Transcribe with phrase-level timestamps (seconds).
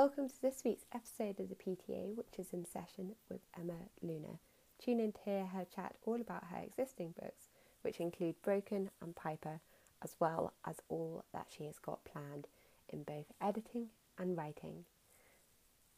[0.00, 4.38] Welcome to this week's episode of the PTA, which is in session with Emma Luna.
[4.80, 7.48] Tune in to hear her chat all about her existing books,
[7.82, 9.58] which include Broken and Piper,
[10.00, 12.46] as well as all that she has got planned
[12.88, 14.84] in both editing and writing.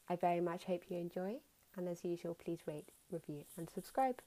[0.08, 1.34] I very much hope you enjoy,
[1.76, 4.22] and as usual, please rate, review, and subscribe.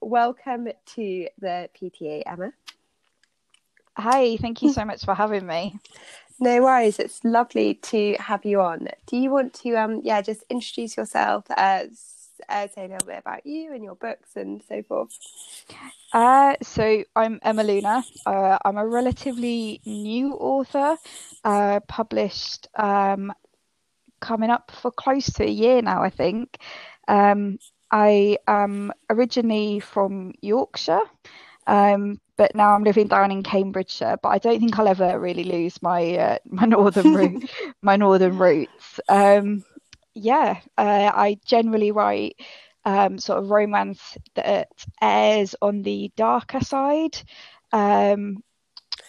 [0.00, 2.52] Welcome to the PTA, Emma.
[3.96, 5.78] Hi, thank you so much for having me.
[6.40, 8.88] No worries, it's lovely to have you on.
[9.06, 12.12] Do you want to, um, yeah, just introduce yourself, as
[12.48, 15.10] uh, say a little bit about you and your books and so forth?
[16.12, 18.04] Uh, so I'm Emma Luna.
[18.26, 20.96] Uh, I'm a relatively new author,
[21.44, 23.32] uh, published um,
[24.20, 26.58] coming up for close to a year now, I think.
[27.08, 27.58] Um,
[27.90, 31.02] I am originally from Yorkshire.
[31.66, 34.18] Um, but now I'm living down in Cambridgeshire.
[34.22, 37.50] But I don't think I'll ever really lose my uh, my northern root,
[37.82, 39.00] my northern roots.
[39.08, 39.64] Um,
[40.14, 42.36] yeah, uh, I generally write
[42.84, 44.68] um, sort of romance that
[45.00, 47.22] airs on the darker side.
[47.72, 48.42] Um,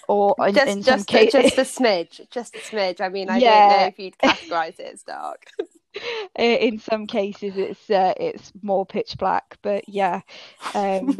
[0.07, 3.01] or in, just, in just, some just a smidge, just a smidge.
[3.01, 3.69] I mean, I yeah.
[3.69, 5.45] don't know if you'd categorise it as dark.
[6.37, 10.21] in some cases, it's uh, it's more pitch black, but yeah,
[10.73, 11.17] um,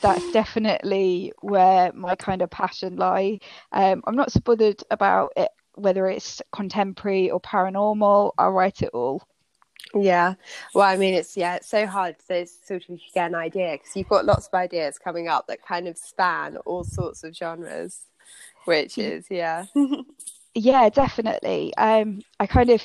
[0.00, 3.40] that's definitely where my kind of passion lie.
[3.72, 8.32] Um, I'm not so bothered about it whether it's contemporary or paranormal.
[8.38, 9.22] I write it all.
[9.94, 10.34] Yeah,
[10.74, 13.94] well, I mean, it's yeah, it's so hard to sort of get an idea because
[13.94, 18.06] you've got lots of ideas coming up that kind of span all sorts of genres,
[18.64, 19.66] which is yeah.
[20.54, 21.74] yeah, definitely.
[21.76, 22.84] Um, I kind of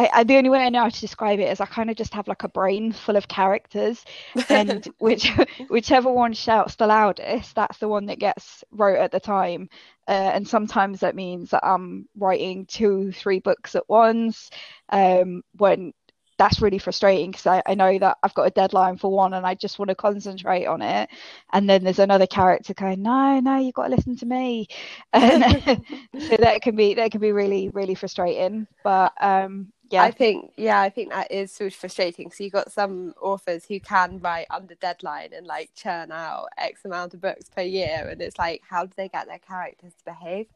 [0.00, 1.96] I, I, the only way I know how to describe it is I kind of
[1.96, 4.02] just have like a brain full of characters,
[4.48, 5.30] and which
[5.68, 9.68] whichever one shouts the loudest, that's the one that gets wrote at the time.
[10.08, 14.50] Uh, and sometimes that means that I'm writing two, three books at once.
[14.88, 15.92] Um, when
[16.38, 19.46] that's really frustrating because I, I know that I've got a deadline for one and
[19.46, 21.10] I just want to concentrate on it.
[21.52, 24.66] And then there's another character going, no, no, you've got to listen to me.
[25.12, 25.44] And
[26.18, 28.66] so that can be that can be really, really frustrating.
[28.82, 30.02] But um, yeah.
[30.02, 33.64] I think yeah i think that is sort of frustrating so you've got some authors
[33.64, 38.08] who can write under deadline and like churn out x amount of books per year
[38.10, 40.46] and it's like how do they get their characters to behave?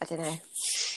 [0.00, 0.38] I don't know.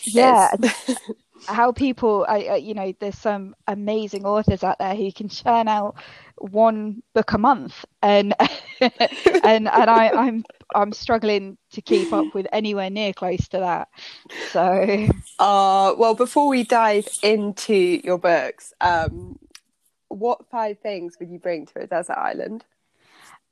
[0.06, 0.56] Yeah
[1.48, 5.96] how people I, you know there's some amazing authors out there who can churn out
[6.38, 8.34] one book a month and
[8.82, 8.92] and
[9.44, 10.44] and I, I'm
[10.74, 13.90] I'm struggling to keep up with anywhere near close to that.
[14.52, 15.08] So
[15.40, 19.38] uh well before we dive into your books, um
[20.08, 22.64] what five things would you bring to a desert island?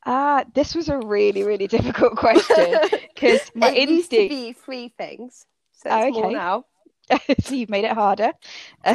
[0.06, 2.78] Ah, uh, this was a really, really difficult question
[3.14, 5.46] because my it instinct used to be three things.
[5.72, 6.12] So oh, okay.
[6.12, 6.66] more now.
[7.41, 8.31] so you've made it harder.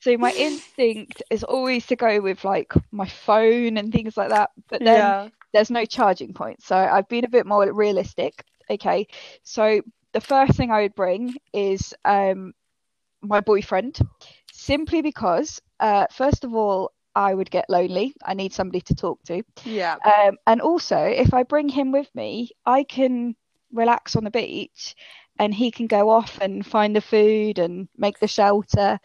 [0.00, 4.50] so my instinct is always to go with like my phone and things like that
[4.68, 5.28] but then yeah.
[5.52, 9.06] there's no charging point so i've been a bit more realistic okay
[9.42, 9.80] so
[10.12, 12.52] the first thing i would bring is um
[13.22, 14.00] my boyfriend
[14.52, 18.14] simply because uh first of all I would get lonely.
[18.24, 19.42] I need somebody to talk to.
[19.64, 19.96] Yeah.
[20.04, 23.34] Um, and also, if I bring him with me, I can
[23.72, 24.94] relax on the beach
[25.40, 29.00] and he can go off and find the food and make the shelter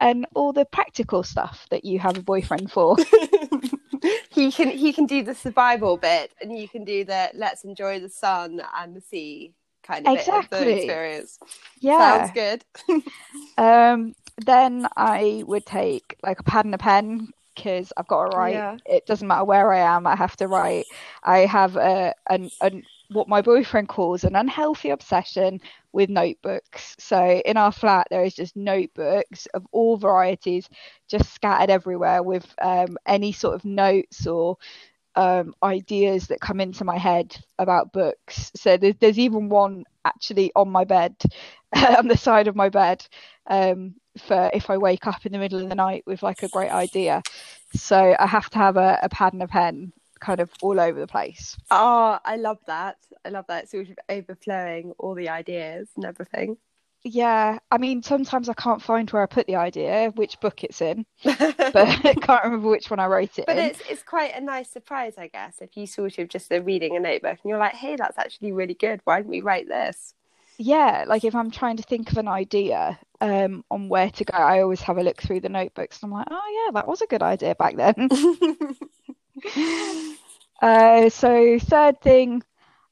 [0.00, 2.96] and all the practical stuff that you have a boyfriend for.
[4.30, 7.98] he can he can do the survival bit and you can do the let's enjoy
[7.98, 9.52] the sun and the sea
[9.82, 10.58] kind of exactly.
[10.58, 11.38] bit of the experience.
[11.80, 12.18] Yeah.
[12.18, 12.64] Sounds good.
[13.58, 14.14] um
[14.46, 18.54] then I would take like a pad and a pen because I've got to write.
[18.54, 18.76] Yeah.
[18.86, 20.86] It doesn't matter where I am, I have to write.
[21.24, 25.60] I have a an, an what my boyfriend calls an unhealthy obsession
[25.92, 26.94] with notebooks.
[26.98, 30.68] So in our flat, there is just notebooks of all varieties,
[31.08, 34.56] just scattered everywhere with um, any sort of notes or
[35.16, 38.50] um, ideas that come into my head about books.
[38.56, 41.16] So there's, there's even one actually on my bed,
[41.74, 43.06] on the side of my bed,
[43.48, 43.94] um,
[44.26, 46.70] for if I wake up in the middle of the night with like a great
[46.70, 47.22] idea.
[47.74, 50.98] So I have to have a, a pad and a pen kind of all over
[51.00, 51.56] the place.
[51.70, 52.96] Oh, I love that.
[53.24, 56.56] I love that sort of overflowing all the ideas and everything.
[57.02, 60.82] Yeah, I mean, sometimes I can't find where I put the idea, which book it's
[60.82, 63.58] in, but I can't remember which one I wrote it but in.
[63.58, 66.96] it's it's quite a nice surprise, I guess, if you sort of just are reading
[66.96, 69.00] a notebook and you're like, "Hey, that's actually really good.
[69.04, 70.14] Why didn't we write this?"
[70.58, 74.36] Yeah, like if I'm trying to think of an idea um, on where to go,
[74.36, 77.00] I always have a look through the notebooks and I'm like, "Oh yeah, that was
[77.00, 78.08] a good idea back then."
[80.62, 82.42] uh, so third thing,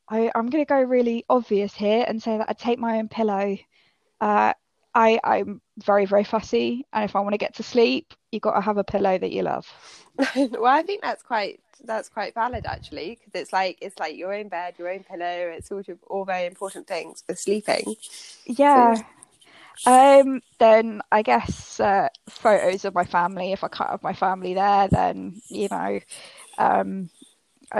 [0.08, 3.08] I, I'm going to go really obvious here and say that I take my own
[3.08, 3.58] pillow.
[4.20, 4.52] Uh,
[4.94, 6.84] I, I'm very, very fussy.
[6.92, 9.30] And if I want to get to sleep, you've got to have a pillow that
[9.30, 9.66] you love.
[10.36, 14.34] well, I think that's quite that's quite valid actually because it's like it's like your
[14.34, 15.52] own bed, your own pillow.
[15.54, 17.94] It's sort of all very important things for sleeping.
[18.46, 18.94] Yeah.
[19.76, 19.92] So...
[19.92, 20.40] Um.
[20.58, 23.52] Then I guess uh, photos of my family.
[23.52, 26.00] If I can't have my family there, then you know,
[26.58, 27.10] um,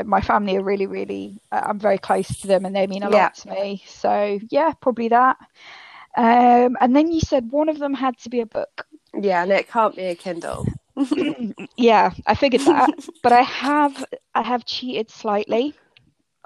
[0.05, 1.41] my family are really, really.
[1.51, 3.25] Uh, I'm very close to them, and they mean a yeah.
[3.25, 3.83] lot to me.
[3.87, 5.37] So yeah, probably that.
[6.17, 8.87] Um, and then you said one of them had to be a book.
[9.15, 10.67] Yeah, and it can't be a Kindle.
[11.77, 12.91] yeah, I figured that,
[13.23, 14.05] but I have
[14.35, 15.75] I have cheated slightly,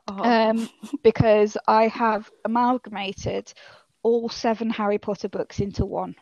[0.08, 0.22] oh.
[0.22, 0.68] um,
[1.02, 3.52] because I have amalgamated
[4.02, 6.14] all seven Harry Potter books into one.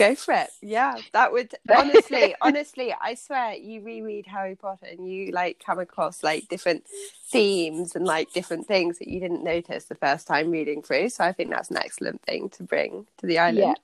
[0.00, 0.48] Go for it.
[0.62, 5.78] Yeah, that would honestly, honestly, I swear you reread Harry Potter and you like come
[5.78, 6.84] across like different
[7.28, 11.10] themes and like different things that you didn't notice the first time reading through.
[11.10, 13.58] So I think that's an excellent thing to bring to the island.
[13.58, 13.74] Yeah.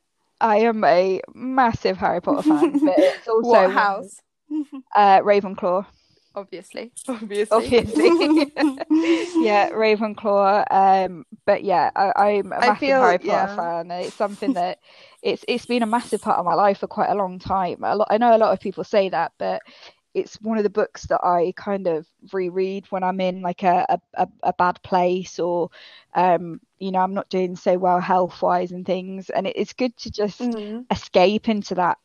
[0.41, 4.23] I am a massive Harry Potter fan, but it's also what house?
[4.95, 5.85] Uh, Ravenclaw
[6.47, 8.53] obviously obviously obviously
[9.43, 13.57] yeah ravenclaw um but yeah I, am a massive feel, harry potter yeah.
[13.57, 14.81] fan it's something that
[15.23, 17.97] it's it's been a massive part of my life for quite a long time a
[17.97, 19.63] lot, i know a lot of people say that but
[20.13, 23.99] it's one of the books that i kind of reread when i'm in like a
[24.15, 25.71] a, a bad place or
[26.15, 29.73] um you know i'm not doing so well health wise and things and it, it's
[29.73, 30.81] good to just mm-hmm.
[30.91, 31.97] escape into that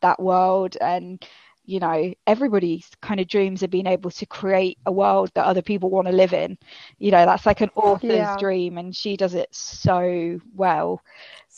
[0.00, 1.26] that world and
[1.66, 5.62] you know everybody's kind of dreams of being able to create a world that other
[5.62, 6.56] people want to live in.
[6.98, 8.36] You know that's like an author's yeah.
[8.38, 11.02] dream and she does it so well.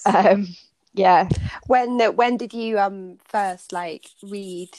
[0.07, 0.49] Um
[0.95, 1.29] yeah.
[1.67, 4.71] When when did you um first like read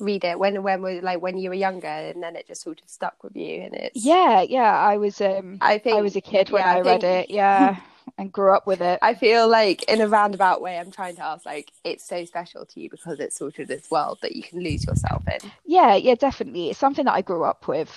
[0.00, 2.80] read it when when were like when you were younger and then it just sort
[2.82, 6.16] of stuck with you and it yeah yeah i was um i think i was
[6.16, 6.86] a kid when yeah, i, I think...
[6.86, 7.76] read it yeah
[8.18, 8.98] and grew up with it.
[9.02, 12.64] I feel like in a roundabout way, I'm trying to ask, like, it's so special
[12.66, 15.50] to you because it's sort of this world that you can lose yourself in.
[15.64, 16.70] Yeah, yeah, definitely.
[16.70, 17.90] It's something that I grew up with.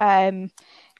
[0.00, 0.50] Um,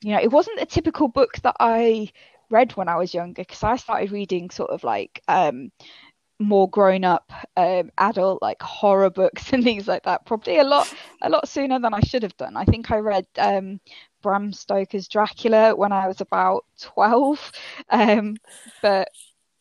[0.02, 2.10] you know, it wasn't a typical book that I
[2.50, 5.70] read when I was younger because I started reading sort of like um,
[6.38, 10.92] more grown up um, adult like horror books and things like that probably a lot
[11.22, 12.56] a lot sooner than I should have done.
[12.56, 13.80] I think I read um,
[14.22, 17.52] Bram Stoker's Dracula when I was about 12.
[17.90, 18.36] Um,
[18.82, 19.08] but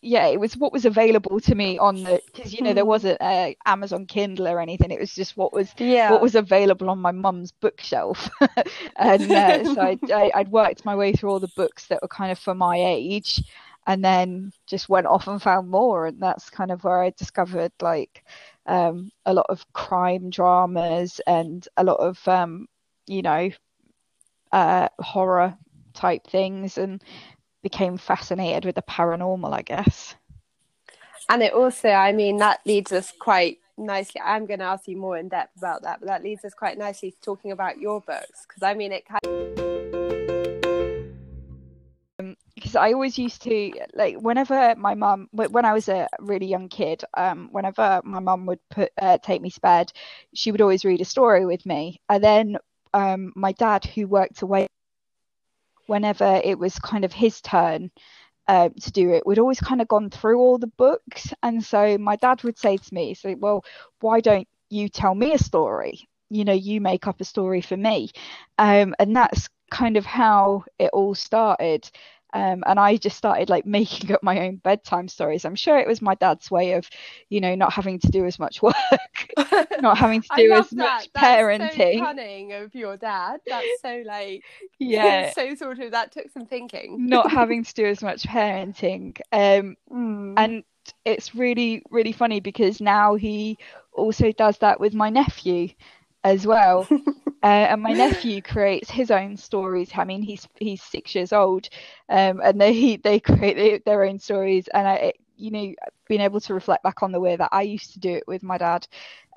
[0.06, 2.90] yeah, it was what was available to me on the because you know there hmm.
[2.90, 4.92] wasn't a Amazon Kindle or anything.
[4.92, 6.12] It was just what was yeah.
[6.12, 8.30] what was available on my mum's bookshelf,
[8.98, 12.08] and uh, so I, I, I'd worked my way through all the books that were
[12.08, 13.44] kind of for my age,
[13.88, 17.72] and then just went off and found more, and that's kind of where I discovered
[17.82, 18.24] like
[18.66, 22.68] um, a lot of crime dramas and a lot of um,
[23.08, 23.50] you know
[24.52, 25.58] uh, horror
[25.94, 27.04] type things and
[27.62, 30.16] became fascinated with the paranormal, I guess.
[31.30, 34.22] And it also, I mean, that leads us quite nicely.
[34.24, 36.78] I'm going to ask you more in depth about that, but that leads us quite
[36.78, 39.25] nicely to talking about your books because I mean, it kind
[42.80, 47.04] I always used to like whenever my mum when I was a really young kid
[47.16, 49.92] um whenever my mum would put uh, take me to bed
[50.34, 52.58] she would always read a story with me and then
[52.96, 54.68] um, my dad, who worked away,
[55.88, 57.92] whenever it was kind of his turn
[58.48, 61.34] uh, to do it, we'd always kind of gone through all the books.
[61.44, 63.66] And so my dad would say to me, "So, well,
[64.00, 66.08] why don't you tell me a story?
[66.30, 68.12] You know, you make up a story for me."
[68.58, 71.90] Um, and that's kind of how it all started.
[72.36, 75.46] Um, and I just started like making up my own bedtime stories.
[75.46, 76.88] I'm sure it was my dad's way of,
[77.30, 78.76] you know, not having to do as much work,
[79.80, 80.76] not having to do as that.
[80.76, 82.00] much That's parenting.
[82.00, 83.40] So cunning of your dad.
[83.48, 84.44] That's so like,
[84.80, 87.08] yeah, so sort of that took some thinking.
[87.08, 90.34] not having to do as much parenting, um, mm.
[90.38, 90.64] and
[91.04, 93.58] it's really really funny because now he
[93.94, 95.70] also does that with my nephew
[96.26, 96.88] as well.
[97.44, 99.92] uh, and my nephew creates his own stories.
[99.96, 101.70] I mean, he's he's six years old,
[102.10, 104.68] um, and they they create their own stories.
[104.74, 105.74] And I, you know,
[106.10, 108.44] being able to reflect back on the way that I used to do it with
[108.44, 108.88] my dad,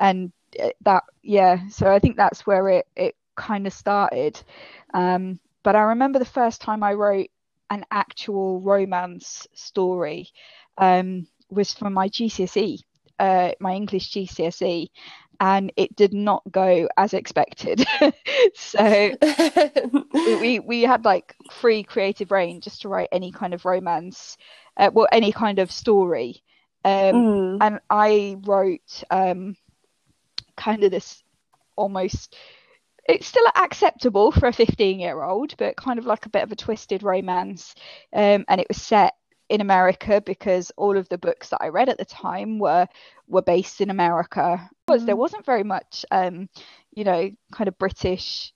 [0.00, 1.68] and uh, that yeah.
[1.68, 4.42] So I think that's where it it kind of started.
[4.94, 7.28] Um, but I remember the first time I wrote
[7.70, 10.28] an actual romance story
[10.78, 12.80] um, was for my GCSE.
[13.18, 14.88] Uh, my English GCSE,
[15.40, 17.86] and it did not go as expected.
[18.54, 19.12] so
[20.40, 24.36] we we had like free creative rein just to write any kind of romance,
[24.76, 26.42] uh, well, any kind of story.
[26.84, 27.58] Um, mm.
[27.60, 29.56] And I wrote um,
[30.56, 31.22] kind of this
[31.76, 32.36] almost
[33.08, 36.52] it's still acceptable for a 15 year old, but kind of like a bit of
[36.52, 37.74] a twisted romance.
[38.12, 39.14] Um, and it was set
[39.48, 42.86] in America because all of the books that I read at the time were
[43.26, 44.68] were based in America.
[44.86, 45.06] Because mm.
[45.06, 46.48] there wasn't very much, um,
[46.94, 48.52] you know, kind of British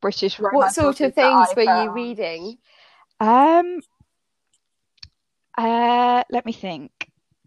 [0.00, 0.38] British.
[0.38, 2.58] What sort of things were you reading?
[3.20, 3.80] Um,
[5.56, 6.90] uh, let me think.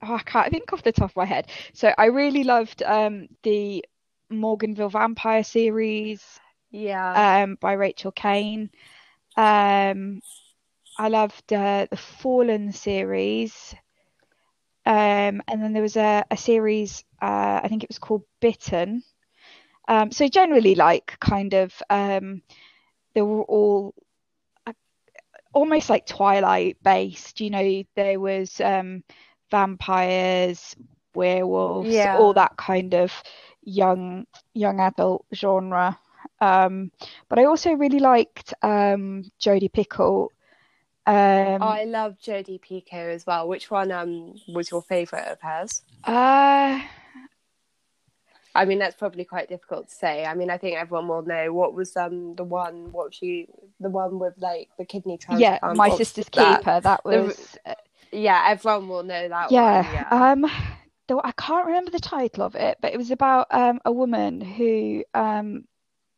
[0.02, 1.48] Oh, I can't think off the top of my head.
[1.74, 3.86] So I really loved um the
[4.32, 6.24] Morganville Vampire series.
[6.72, 7.44] Yeah.
[7.44, 8.70] Um, by Rachel Caine.
[9.36, 10.22] Um,
[11.00, 13.74] I loved uh, the Fallen series.
[14.86, 19.04] Um, and then there was a, a series, uh, I think it was called Bitten.
[19.88, 22.42] Um, so generally, like kind of, um,
[23.14, 23.94] they were all
[24.68, 24.74] uh,
[25.54, 27.40] almost like Twilight based.
[27.40, 29.04] You know, there was um,
[29.50, 30.76] vampires,
[31.16, 32.18] werewolves, yeah.
[32.18, 33.14] all that kind of
[33.64, 35.98] young young adult genre.
[36.42, 36.92] Um,
[37.30, 40.30] but I also really liked um, Jodi Picoult.
[41.10, 43.48] Um, I love Jodi Picoult as well.
[43.48, 45.82] Which one um, was your favourite of hers?
[46.04, 46.82] Uh,
[48.54, 50.24] I mean, that's probably quite difficult to say.
[50.24, 53.48] I mean, I think everyone will know what was um the one what she
[53.80, 55.60] the one with like the kidney transplant.
[55.64, 56.60] Yeah, my sister's that?
[56.60, 56.80] keeper.
[56.80, 57.58] That was.
[57.66, 57.76] The,
[58.12, 59.52] yeah, everyone will know that.
[59.52, 59.82] Yeah.
[59.82, 60.32] One, yeah.
[60.32, 60.52] Um,
[61.08, 64.42] though I can't remember the title of it, but it was about um, a woman
[64.42, 65.66] who um,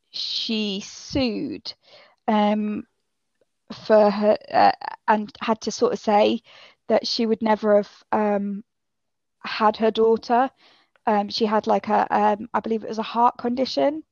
[0.09, 1.73] she sued
[2.27, 2.83] um,
[3.71, 4.71] for her uh,
[5.07, 6.41] and had to sort of say
[6.87, 8.63] that she would never have um,
[9.43, 10.49] had her daughter.
[11.05, 14.03] Um, she had like a, um, I believe it was a heart condition,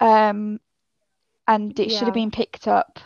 [0.00, 0.60] um,
[1.46, 1.98] and it yeah.
[1.98, 2.98] should have been picked up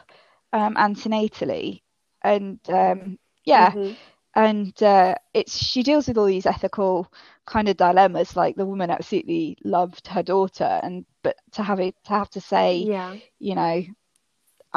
[0.53, 1.83] um, antenatally.
[2.23, 3.93] And um, yeah, mm-hmm
[4.39, 7.13] and uh, it's she deals with all these ethical
[7.47, 11.95] kind of dilemmas like the woman absolutely loved her daughter and but to have it
[12.05, 13.83] to have to say yeah you know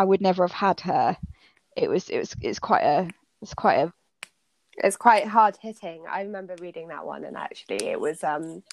[0.01, 1.17] i would never have had her
[1.75, 3.09] it was it was it's quite a
[3.41, 3.93] it's quite a
[4.77, 8.63] it's quite hard hitting i remember reading that one and actually it was um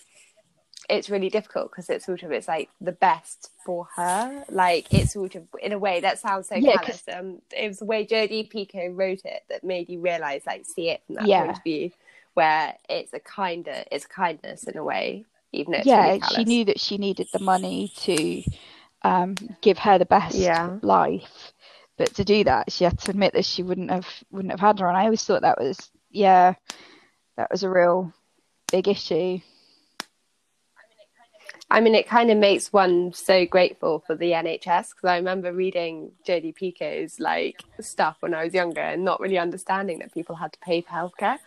[0.89, 4.45] it's really difficult because it's sort of it's like the best for her.
[4.49, 7.03] Like it's sort of in a way that sounds so yeah, callous.
[7.13, 10.91] Um, it was the way Jodi Picoult wrote it that made you realize, like, see
[10.91, 11.45] it from that yeah.
[11.45, 11.91] point of view,
[12.35, 16.65] where it's a kinder, it's kindness in a way, even though yeah, really she knew
[16.65, 18.43] that she needed the money to
[19.03, 20.79] um, give her the best yeah.
[20.83, 21.53] life,
[21.97, 24.81] but to do that, she had to admit that she wouldn't have wouldn't have had
[24.81, 24.89] her.
[24.89, 26.55] And I always thought that was yeah,
[27.37, 28.13] that was a real
[28.71, 29.39] big issue.
[31.71, 35.53] I mean, it kind of makes one so grateful for the NHS because I remember
[35.53, 40.35] reading Jodi Picoult's like stuff when I was younger and not really understanding that people
[40.35, 41.39] had to pay for healthcare.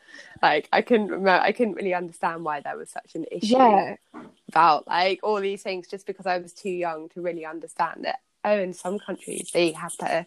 [0.42, 3.96] Like, I couldn't remember, I couldn't really understand why there was such an issue yeah.
[4.50, 8.20] about like all these things just because I was too young to really understand that.
[8.44, 10.26] Oh, in some countries they have to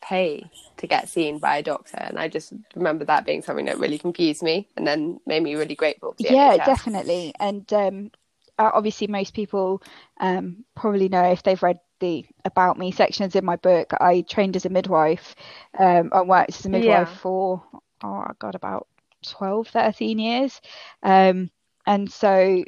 [0.00, 3.78] pay to get seen by a doctor, and I just remember that being something that
[3.78, 6.14] really confused me and then made me really grateful.
[6.18, 6.66] yeah, NHS.
[6.66, 8.10] definitely, and um
[8.58, 9.82] obviously most people
[10.20, 13.92] um, probably know if they've read the about me sections in my book.
[14.00, 15.34] I trained as a midwife.
[15.78, 17.16] Um, I worked as a midwife yeah.
[17.16, 17.62] for
[18.02, 18.88] oh god about
[19.22, 20.60] 12, 13 years.
[21.02, 21.50] Um,
[21.86, 22.64] and so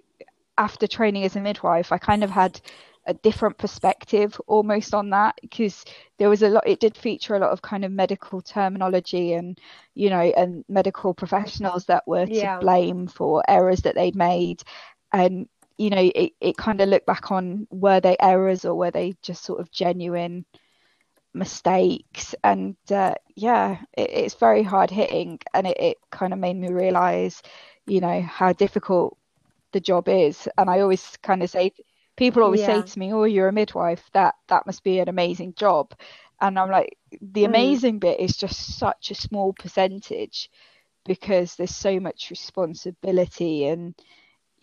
[0.56, 2.60] after training as a midwife, I kind of had
[3.06, 5.84] a different perspective almost on that because
[6.18, 9.60] there was a lot it did feature a lot of kind of medical terminology and
[9.94, 12.54] you know and medical professionals that were yeah.
[12.54, 14.62] to blame for errors that they'd made
[15.12, 18.90] and you know, it, it kind of looked back on were they errors or were
[18.90, 20.44] they just sort of genuine
[21.32, 22.34] mistakes?
[22.44, 26.68] And uh, yeah, it, it's very hard hitting, and it, it kind of made me
[26.68, 27.42] realize,
[27.86, 29.16] you know, how difficult
[29.72, 30.48] the job is.
[30.58, 31.72] And I always kind of say,
[32.16, 32.82] people always yeah.
[32.82, 34.08] say to me, "Oh, you're a midwife.
[34.12, 35.94] That that must be an amazing job."
[36.40, 37.46] And I'm like, the mm.
[37.46, 40.50] amazing bit is just such a small percentage
[41.04, 43.94] because there's so much responsibility and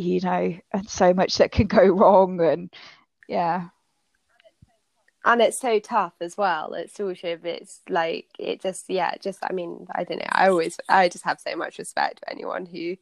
[0.01, 2.41] you know, and so much that can go wrong.
[2.41, 2.74] And
[3.27, 3.70] yeah.
[5.24, 6.74] And it's so tough as well.
[6.74, 10.25] It's sort of, it's like, it just, yeah, just, I mean, I don't know.
[10.29, 12.98] I always, I just have so much respect for anyone who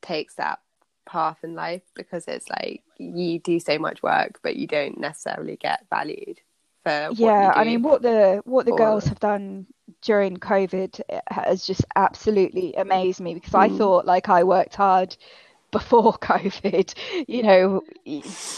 [0.00, 0.60] takes that
[1.04, 5.56] path in life because it's like you do so much work, but you don't necessarily
[5.56, 6.40] get valued
[6.84, 9.66] for yeah i mean what the what the girls have done
[10.02, 13.60] during covid has just absolutely amazed me because mm.
[13.60, 15.16] i thought like i worked hard
[15.70, 16.94] before COVID.
[17.26, 17.82] You know,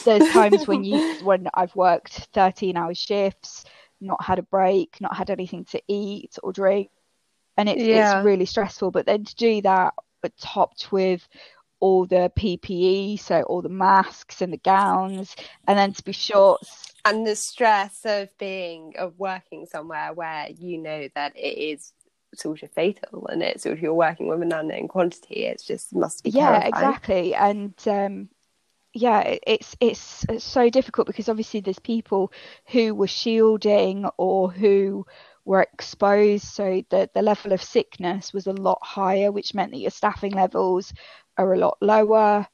[0.04, 3.64] there's times when you when I've worked 13 hour shifts,
[4.00, 6.90] not had a break, not had anything to eat or drink,
[7.56, 8.18] and it's yeah.
[8.18, 8.90] it's really stressful.
[8.90, 11.26] But then to do that, but topped with
[11.80, 15.34] all the PPE, so all the masks and the gowns,
[15.66, 16.60] and then to be short.
[17.04, 21.92] And the stress of being of working somewhere where you know that it is
[22.34, 25.46] sort of fatal and it's sort of you're working with an unknown quantity.
[25.46, 27.34] It's just must be yeah, exactly.
[27.34, 28.28] And um,
[28.92, 32.32] yeah, it's it's so difficult because obviously there's people
[32.66, 35.06] who were shielding or who
[35.44, 39.78] were exposed, so the the level of sickness was a lot higher, which meant that
[39.78, 40.92] your staffing levels
[41.36, 42.46] are a lot lower.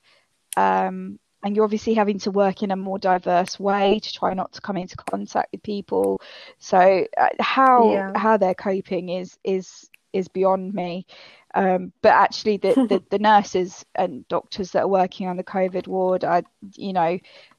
[0.57, 4.53] Um, and you're obviously having to work in a more diverse way to try not
[4.55, 6.21] to come into contact with people.
[6.59, 8.13] So uh, how yeah.
[8.17, 11.07] how they're coping is is is beyond me.
[11.55, 15.87] Um, but actually, the, the, the, nurses and doctors that are working on the COVID
[15.87, 16.43] ward, I,
[16.75, 17.17] you know,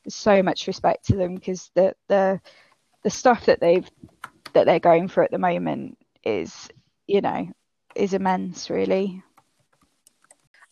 [0.10, 2.42] so much respect to them because the the
[3.04, 3.90] the stuff that they've
[4.52, 6.68] that they're going through at the moment is,
[7.08, 7.48] you know,
[7.96, 9.24] is immense, really.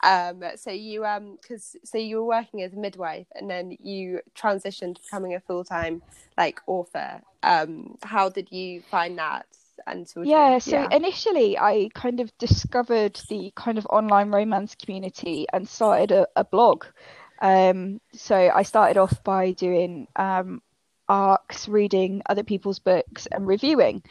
[0.06, 4.22] Um, so you um, because so you were working as a midwife and then you
[4.36, 6.04] transitioned to becoming a full time
[6.38, 7.22] like author.
[7.42, 9.48] Um, how did you find that?
[9.88, 10.88] and sort yeah of, so yeah.
[10.96, 16.44] initially i kind of discovered the kind of online romance community and started a, a
[16.46, 16.86] blog
[17.42, 20.62] um, so i started off by doing um,
[21.10, 24.02] arcs reading other people's books and reviewing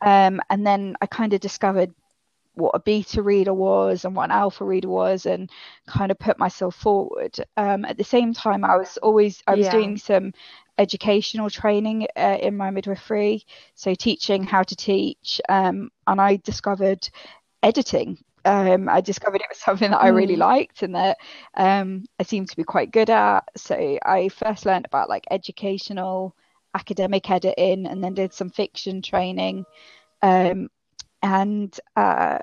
[0.00, 1.92] um, and then i kind of discovered
[2.54, 5.50] what a beta reader was and what an alpha reader was and
[5.86, 9.66] kind of put myself forward um, at the same time i was always i was
[9.66, 9.72] yeah.
[9.72, 10.32] doing some
[10.80, 17.08] educational training uh, in my midwifery, so teaching how to teach, um, and I discovered
[17.62, 18.18] editing.
[18.46, 20.38] Um, I discovered it was something that I really mm.
[20.38, 21.18] liked and that
[21.54, 23.40] um, I seemed to be quite good at.
[23.58, 26.34] So I first learned about like educational,
[26.74, 29.66] academic editing, and then did some fiction training,
[30.22, 30.70] um,
[31.22, 32.38] and uh,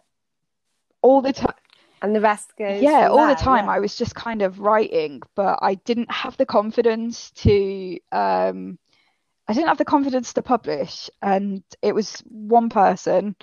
[1.02, 1.54] all the time
[2.02, 3.72] and the rest goes yeah all there, the time yeah.
[3.72, 8.78] i was just kind of writing but i didn't have the confidence to um
[9.48, 13.36] i didn't have the confidence to publish and it was one person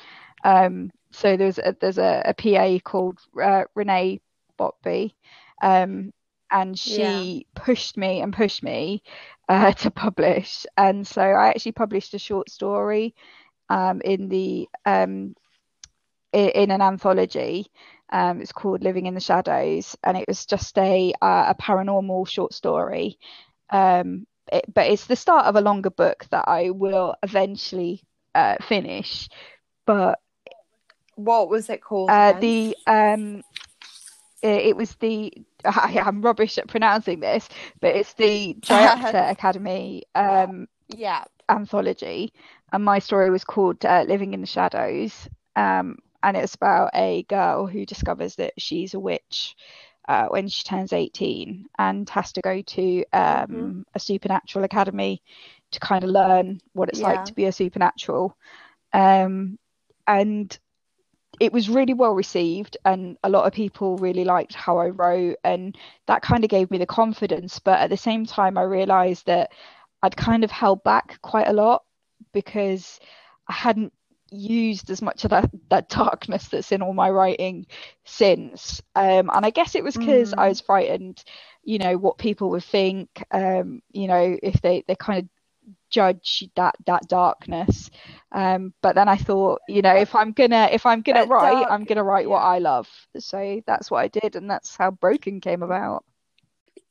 [0.45, 4.21] um so there's a there's a, a pa called uh, renee
[4.59, 5.15] botby
[5.63, 6.13] um
[6.51, 7.61] and she yeah.
[7.61, 9.03] pushed me and pushed me
[9.49, 13.15] uh, to publish and so i actually published a short story
[13.69, 15.35] um in the um
[16.33, 17.71] in an anthology
[18.15, 22.29] um, it's called Living in the Shadows, and it was just a uh, a paranormal
[22.29, 23.19] short story.
[23.71, 28.03] Um, it, but it's the start of a longer book that I will eventually
[28.35, 29.29] uh, finish.
[29.87, 30.21] But
[31.17, 32.11] what was it called?
[32.11, 33.43] Uh, the um,
[34.43, 35.33] it, it, was the
[35.65, 37.49] I am rubbish at pronouncing this,
[37.81, 42.33] but it's the Draiochta Academy um, yeah anthology,
[42.75, 45.29] and my story was called uh, Living in the Shadows.
[45.55, 49.55] Um, and it's about a girl who discovers that she's a witch
[50.09, 53.81] uh, when she turns 18 and has to go to um, mm-hmm.
[53.95, 55.23] a supernatural academy
[55.71, 57.13] to kind of learn what it's yeah.
[57.13, 58.37] like to be a supernatural.
[58.93, 59.57] Um,
[60.09, 60.59] and
[61.39, 65.37] it was really well received, and a lot of people really liked how I wrote,
[65.45, 67.61] and that kind of gave me the confidence.
[67.61, 69.53] But at the same time, I realized that
[70.03, 71.85] I'd kind of held back quite a lot
[72.35, 73.01] because
[73.49, 73.93] I hadn't
[74.31, 77.67] used as much of that that darkness that's in all my writing
[78.05, 78.83] since.
[78.95, 80.39] Um, and i guess it was because mm.
[80.39, 81.23] i was frightened
[81.63, 85.29] you know what people would think um, you know if they they kind of
[85.89, 87.91] judge that that darkness.
[88.33, 91.71] Um, but then i thought you know if i'm gonna if i'm gonna write dark,
[91.71, 92.89] i'm gonna write what i love.
[93.19, 96.05] So that's what i did and that's how broken came about.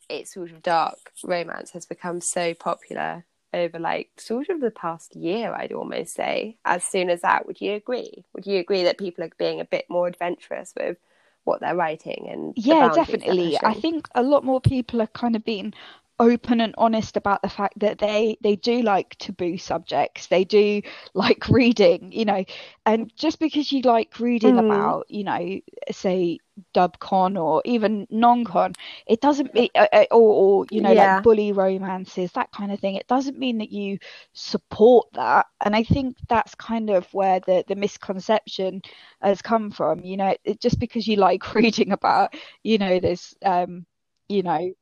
[0.09, 5.15] It's sort of dark romance has become so popular over like sort of the past
[5.15, 6.57] year, I'd almost say.
[6.65, 8.25] As soon as that, would you agree?
[8.33, 10.97] Would you agree that people are being a bit more adventurous with
[11.43, 13.57] what they're writing and yeah, definitely.
[13.61, 15.73] I think a lot more people are kind of being
[16.19, 20.81] open and honest about the fact that they they do like taboo subjects they do
[21.13, 22.43] like reading you know
[22.85, 24.65] and just because you like reading mm.
[24.65, 25.59] about you know
[25.91, 26.37] say
[26.75, 28.73] dubcon or even non-con
[29.07, 31.15] it doesn't mean uh, uh, or, or you know yeah.
[31.15, 33.97] like bully romances that kind of thing it doesn't mean that you
[34.33, 38.83] support that and i think that's kind of where the the misconception
[39.19, 43.33] has come from you know it, just because you like reading about you know this
[43.43, 43.83] um
[44.29, 44.73] you know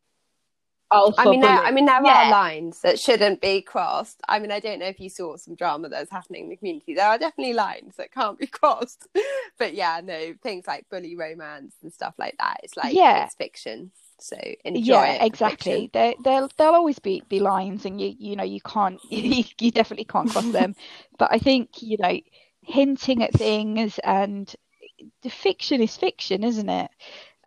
[0.92, 2.28] I mean, there, I mean, there yeah.
[2.28, 4.20] are lines that shouldn't be crossed.
[4.28, 6.94] I mean, I don't know if you saw some drama that's happening in the community.
[6.94, 9.08] There are definitely lines that can't be crossed.
[9.58, 12.60] but yeah, no, things like bully romance and stuff like that.
[12.64, 13.26] It's like yeah.
[13.26, 13.92] it's fiction.
[14.20, 15.90] So enjoy yeah, it, exactly.
[15.94, 19.72] There, there, there'll always be, be lines, and you, you know, you can't, you, you
[19.72, 20.76] definitely can't cross them.
[21.18, 22.20] But I think, you know,
[22.64, 24.54] hinting at things and
[25.24, 26.92] the fiction is fiction, isn't it?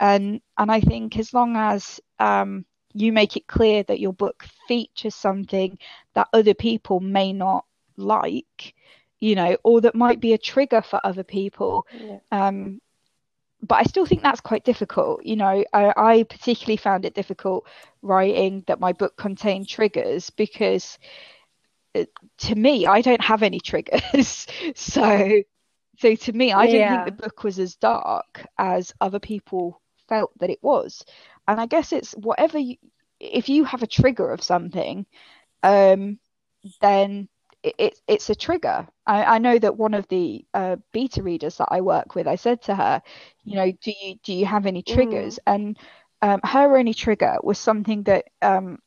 [0.01, 4.47] and and I think as long as um, you make it clear that your book
[4.69, 5.79] features something
[6.15, 7.65] that other people may not
[7.97, 8.75] like,
[9.21, 11.87] you know, or that might be a trigger for other people.
[11.93, 12.19] Yeah.
[12.31, 12.81] Um,
[13.63, 15.25] but I still think that's quite difficult.
[15.25, 17.67] You know, I, I, particularly found it difficult
[18.03, 20.99] writing that my book contained triggers because
[21.95, 22.05] uh,
[22.39, 24.47] to me, I don't have any triggers.
[24.75, 25.43] so,
[25.99, 30.37] so to me, I didn't think the book was as dark as other people felt
[30.39, 31.05] that it was.
[31.47, 32.77] And I guess it's whatever you,
[33.21, 35.07] if you have a trigger of something,
[35.63, 36.19] um,
[36.81, 37.29] then
[37.63, 38.87] it, it's a trigger.
[39.07, 42.37] I, I, know that one of the uh, beta readers that I work with, I
[42.37, 43.03] said to her,
[43.43, 45.39] you know, do you do you have any triggers?
[45.47, 45.55] Mm.
[45.55, 45.79] And
[46.21, 48.79] um, her only trigger was something that um,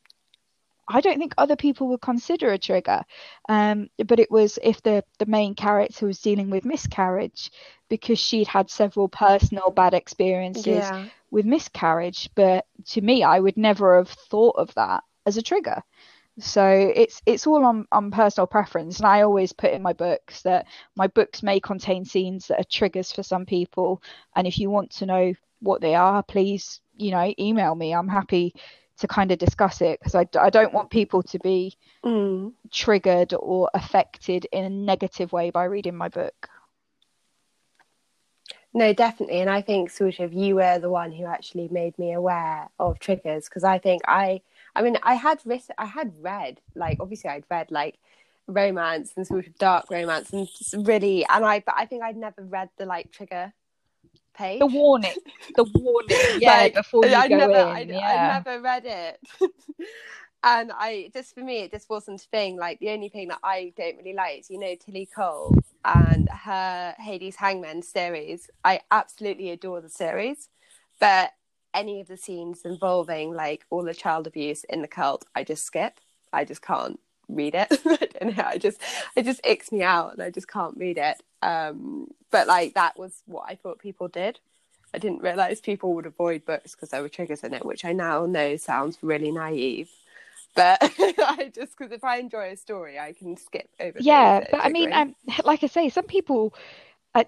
[0.88, 3.04] I don't think other people would consider a trigger.
[3.50, 7.52] Um, but it was if the the main character was dealing with miscarriage
[7.90, 11.06] because she'd had several personal bad experiences yeah.
[11.32, 12.30] With miscarriage.
[12.36, 15.82] But to me, I would never have thought of that as a trigger.
[16.40, 20.44] So it's it's all on, on personal preference, and I always put in my books
[20.44, 24.04] that my books may contain scenes that are triggers for some people,
[24.36, 27.94] and if you want to know what they are, please you know email me.
[27.94, 28.54] I'm happy
[29.00, 32.52] to kind of discuss it because I, I don't want people to be mm.
[32.72, 36.50] triggered or affected in a negative way by reading my book.
[38.78, 39.42] No, definitely.
[39.42, 43.00] And I think sort of you were the one who actually made me aware of
[43.00, 44.42] triggers because I think I
[44.76, 47.96] I mean, I had written, I had read, like, obviously, I'd read like
[48.46, 50.48] romance and sort of dark romance, and
[50.88, 53.52] really, and I, but I think I'd never read the like trigger
[54.36, 55.16] page, the warning,
[55.56, 57.98] the warning, yeah, like, before you I'd go never, in, I'd, yeah.
[58.38, 59.20] I'd never read it.
[60.44, 62.58] and I just for me, it just wasn't a thing.
[62.58, 66.30] Like the only thing that I don't really like is you know Tilly Cole and
[66.30, 68.50] her Hades Hangmen series.
[68.64, 70.50] I absolutely adore the series,
[71.00, 71.32] but
[71.74, 75.66] any of the scenes involving like all the child abuse in the cult, I just
[75.66, 76.00] skip.
[76.34, 77.68] I just can't read it.
[77.86, 78.44] I don't know.
[78.46, 78.82] I just
[79.16, 81.22] it just icks me out, and I just can't read it.
[81.42, 84.40] Um, but like that was what I thought people did.
[84.94, 87.94] I didn't realize people would avoid books because there were triggers in it, which I
[87.94, 89.90] now know sounds really naive.
[90.58, 94.00] But I just because if I enjoy a story, I can skip over.
[94.00, 95.16] Yeah, but I mean, um,
[95.46, 96.54] like I say, some people.
[97.16, 97.24] Uh,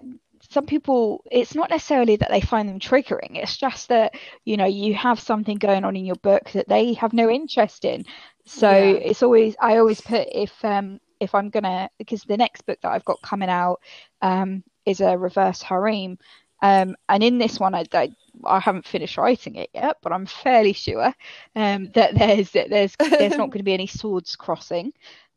[0.48, 4.14] some people it's not necessarily that they find them triggering it's just that
[4.46, 7.84] you know you have something going on in your book that they have no interest
[7.84, 8.06] in
[8.46, 8.92] so yeah.
[8.92, 12.90] it's always i always put if um if i'm gonna because the next book that
[12.90, 13.80] i've got coming out
[14.22, 16.16] um is a reverse harem
[16.62, 18.10] um and in this one i, I
[18.44, 21.14] I haven't finished writing it yet, but I'm fairly sure
[21.56, 24.92] um, that there's that there's there's not going to be any swords crossing.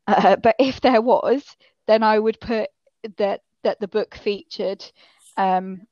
[0.06, 2.70] Uh, but if there was, then I would put
[3.16, 4.84] that that the book featured
[5.36, 5.86] um,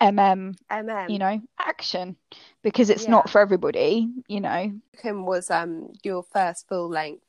[0.00, 2.16] MM, MM, you know, action
[2.62, 3.10] because it's yeah.
[3.10, 4.72] not for everybody, you know.
[5.00, 7.24] Kim was um your first full length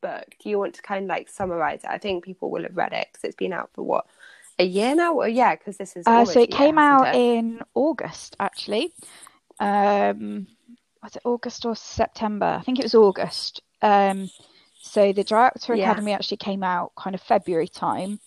[0.00, 0.34] book.
[0.42, 1.90] Do you want to kind of like summarize it?
[1.90, 4.06] I think people will have read it because it's been out for what
[4.62, 5.14] a year now.
[5.14, 7.18] Well, yeah, because this is uh, so it came out it?
[7.18, 8.92] in August actually.
[9.60, 10.46] Um,
[11.02, 12.56] was it August or September?
[12.58, 13.60] I think it was August.
[13.82, 14.30] Um,
[14.80, 15.90] so the Draiochta yeah.
[15.90, 18.20] Academy actually came out kind of February time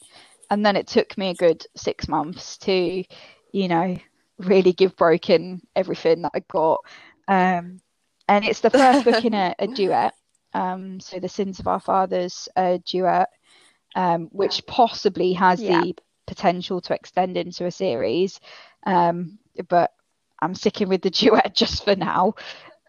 [0.50, 3.04] and then it took me a good six months to,
[3.52, 3.98] you know,
[4.38, 6.82] really give Broken everything that I got.
[7.28, 7.82] Um,
[8.28, 10.14] and it's the first book in a, a duet.
[10.54, 13.30] Um, so the Sins of Our Fathers uh, duet,
[13.96, 15.82] um, which possibly has yeah.
[15.82, 15.96] the
[16.28, 18.40] potential to extend into a series.
[18.86, 19.92] Um, but
[20.42, 22.36] I'm sticking with the duet just for now.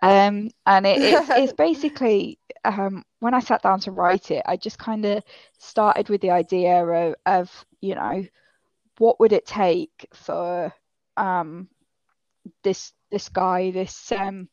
[0.02, 4.56] Um, and it, it's, it's basically um, when I sat down to write it, I
[4.56, 5.22] just kind of
[5.58, 8.24] started with the idea of, of, you know,
[8.98, 10.72] what would it take for
[11.16, 11.68] um,
[12.62, 14.48] this this guy, this um,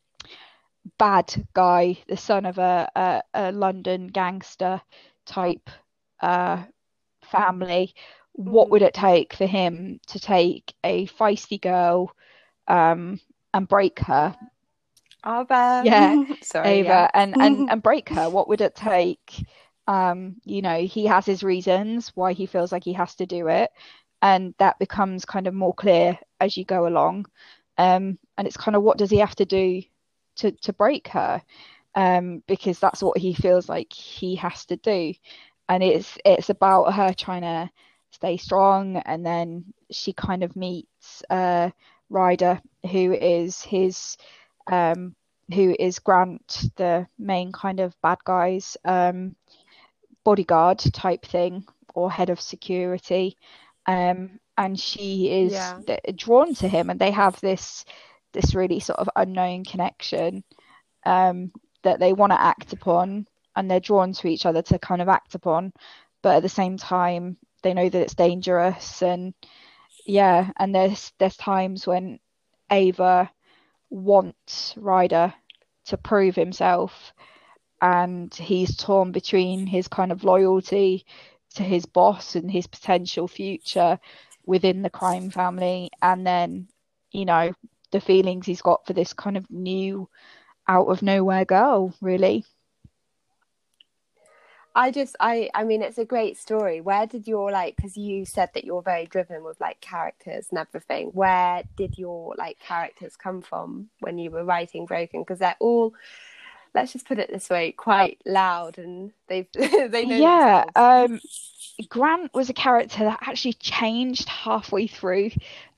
[0.98, 4.82] bad guy, the son of a, a, a London gangster
[5.26, 5.70] type
[6.22, 6.64] uh,
[7.24, 7.94] family,
[8.34, 12.16] what would it take for him to take a feisty girl
[12.68, 13.20] um,
[13.54, 14.36] and break her
[15.26, 15.86] Ava.
[15.92, 17.10] Yeah, sorry, Ava, yeah.
[17.14, 18.30] and and and break her.
[18.30, 19.46] What would it take?
[19.88, 23.48] Um, you know, he has his reasons why he feels like he has to do
[23.48, 23.72] it,
[24.22, 27.26] and that becomes kind of more clear as you go along.
[27.78, 29.82] Um, and it's kind of what does he have to do
[30.38, 31.42] to to break her?
[31.96, 35.14] Um, because that's what he feels like he has to do,
[35.70, 37.70] and it's it's about her trying to
[38.14, 41.70] stay strong, and then she kind of meets uh,
[42.10, 44.18] Ryder, who is his
[44.68, 45.16] um,
[45.54, 49.36] who is Grant, the main kind of bad guy's um,
[50.24, 53.38] bodyguard type thing or head of security.
[53.86, 55.80] Um, and she is yeah.
[56.16, 57.86] drawn to him, and they have this
[58.34, 60.44] this really sort of unknown connection
[61.06, 61.52] um,
[61.84, 65.10] that they want to act upon and they're drawn to each other to kind of
[65.10, 65.72] act upon
[66.22, 69.34] but at the same time they know that it's dangerous and
[70.06, 72.20] yeah and there's there's times when
[72.72, 73.30] ava
[73.90, 75.34] wants ryder
[75.86, 77.14] to prove himself
[77.82, 81.06] and he's torn between his kind of loyalty
[81.56, 84.00] to his boss and his potential future
[84.46, 86.68] within the crime family and then
[87.12, 87.54] you know
[87.92, 90.10] the feelings he's got for this kind of new
[90.68, 92.44] out of nowhere girl really
[94.76, 96.82] I just I I mean it's a great story.
[96.82, 100.60] Where did your like because you said that you're very driven with like characters and
[100.60, 101.08] everything.
[101.10, 105.22] Where did your like characters come from when you were writing Broken?
[105.22, 105.94] Because they're all
[106.74, 110.66] let's just put it this way, quite loud and they've they know Yeah.
[110.76, 111.20] Um
[111.90, 115.32] Grant was a character that actually changed halfway through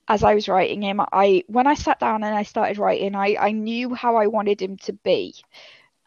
[0.08, 1.02] as I was writing him.
[1.12, 4.62] I when I sat down and I started writing, I, I knew how I wanted
[4.62, 5.36] him to be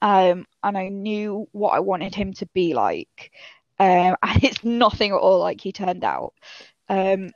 [0.02, 3.32] um, and I knew what I wanted him to be like.
[3.78, 6.34] Um, and it's nothing at all like he turned out.
[6.88, 7.30] Um,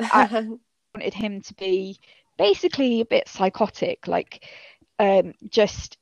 [0.00, 0.46] I
[0.94, 1.98] wanted him to be
[2.36, 4.44] basically a bit psychotic, like
[4.98, 5.98] um, just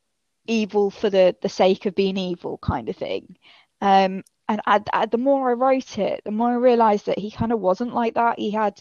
[0.47, 3.37] evil for the the sake of being evil, kind of thing.
[3.81, 7.31] Um, and I, I, the more I wrote it, the more I realised that he
[7.31, 8.39] kind of wasn't like that.
[8.39, 8.81] He had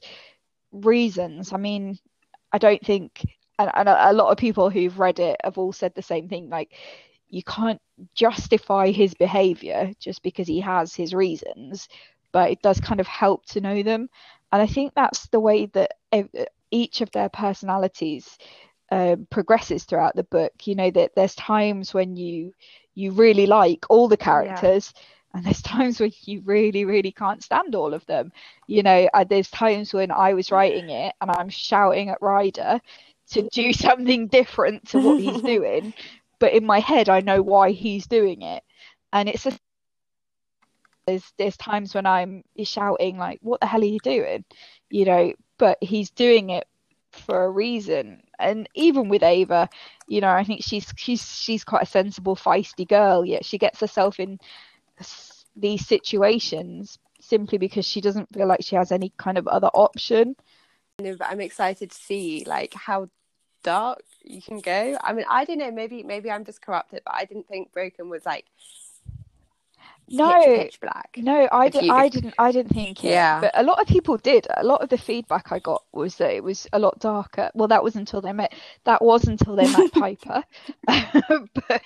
[0.72, 1.54] reasons.
[1.54, 1.98] I mean,
[2.52, 3.24] I don't think
[3.62, 6.28] and, and a, a lot of people who've read it have all said the same
[6.28, 6.74] thing like
[7.30, 7.82] you can't
[8.14, 11.88] justify his behavior just because he has his reasons
[12.32, 14.10] but it does kind of help to know them.
[14.52, 15.92] And i think that's the way that
[16.72, 18.38] each of their personalities
[18.92, 20.52] um, progresses throughout the book.
[20.66, 22.54] You know that there's times when you
[22.94, 25.02] you really like all the characters yeah.
[25.38, 28.32] and there's times when you really really can't stand all of them.
[28.68, 32.82] You know there's times when i was writing it and i'm shouting at ryder
[33.32, 35.94] to do something different to what he's doing
[36.40, 38.64] but in my head i know why he's doing it.
[39.14, 39.58] And it's a
[41.06, 44.46] there's there's times when i'm shouting like what the hell are you doing?
[44.90, 46.68] You know but he's doing it
[47.12, 48.24] for a reason.
[48.40, 49.70] And even with ava
[50.08, 53.80] you know i think she's she's she's quite a sensible feisty girl yet she gets
[53.80, 54.40] herself in
[55.56, 60.36] these situations simply because she doesn't feel like she has any kind of other option.
[61.00, 63.08] I'm excited to see like how
[63.64, 64.98] dark you can go.
[65.04, 65.72] I mean, I don't know.
[65.72, 68.46] Maybe maybe I'm just corrupted, but I didn't think Broken was like
[70.12, 71.16] no pitch, black.
[71.18, 72.34] No, I, did, I didn't.
[72.38, 73.12] I didn't think it.
[73.12, 74.48] Yeah, but a lot of people did.
[74.58, 77.50] A lot of the feedback I got was that it was a lot darker.
[77.54, 78.54] Well, that was until they met.
[78.84, 80.44] That was until they met Piper.
[80.88, 81.82] but...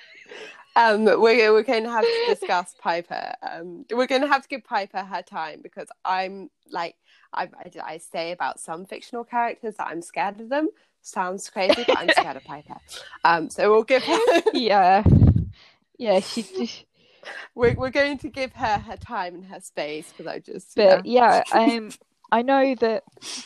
[0.78, 3.32] Um, we're we're going to have to discuss Piper.
[3.42, 6.98] Um, we're going to have to give Piper her time because I'm like
[7.32, 10.68] I, I, I say about some fictional characters that I'm scared of them
[11.06, 12.76] sounds crazy, but I'm scared of Piper.
[13.24, 14.20] Um, so we'll give her.
[14.54, 15.04] yeah,
[15.98, 16.20] yeah.
[16.20, 16.86] She.
[17.56, 20.76] We're we're going to give her her time and her space because I just.
[20.76, 21.92] But yeah, yeah um,
[22.32, 23.04] I know that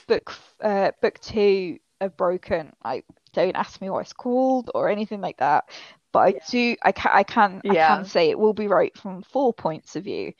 [0.07, 2.73] book uh book two of Broken.
[2.83, 5.69] I don't ask me what it's called or anything like that.
[6.11, 6.75] But I do.
[6.81, 7.11] I can.
[7.13, 7.61] I can.
[7.63, 7.93] Yeah.
[7.93, 10.33] I can say it will be right from four points of view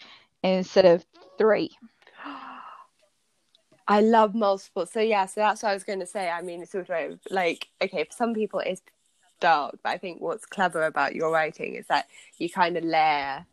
[0.43, 1.05] instead of
[1.37, 1.71] three.
[3.89, 4.85] I love multiple.
[4.85, 6.29] So yeah, so that's what I was going to say.
[6.29, 8.81] I mean, it's sort of like okay, for some people it's
[9.39, 13.45] dark, but I think what's clever about your writing is that you kind of layer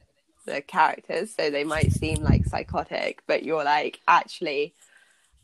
[0.45, 4.75] the characters, so they might seem like psychotic, but you're like actually,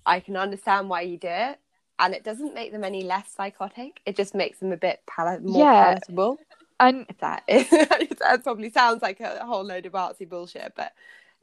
[0.05, 1.59] I can understand why you do it,
[1.99, 4.01] and it doesn't make them any less psychotic.
[4.05, 5.85] It just makes them a bit pal- more yeah.
[5.85, 6.39] palatable.
[6.79, 10.93] And if that is, that probably sounds like a whole load of artsy bullshit, but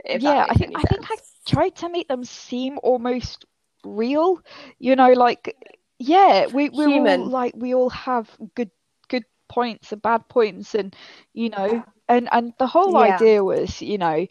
[0.06, 1.16] yeah, I think I think I
[1.48, 3.46] tried to make them seem almost
[3.84, 4.42] real.
[4.80, 5.56] You know, like
[6.00, 8.72] yeah, we we all like we all have good
[9.10, 10.96] good points and bad points, and
[11.34, 13.16] you know, and and the whole yeah.
[13.16, 14.26] idea was, you know,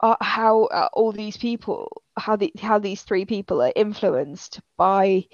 [0.00, 5.26] uh, how uh, all these people, how the how these three people are influenced by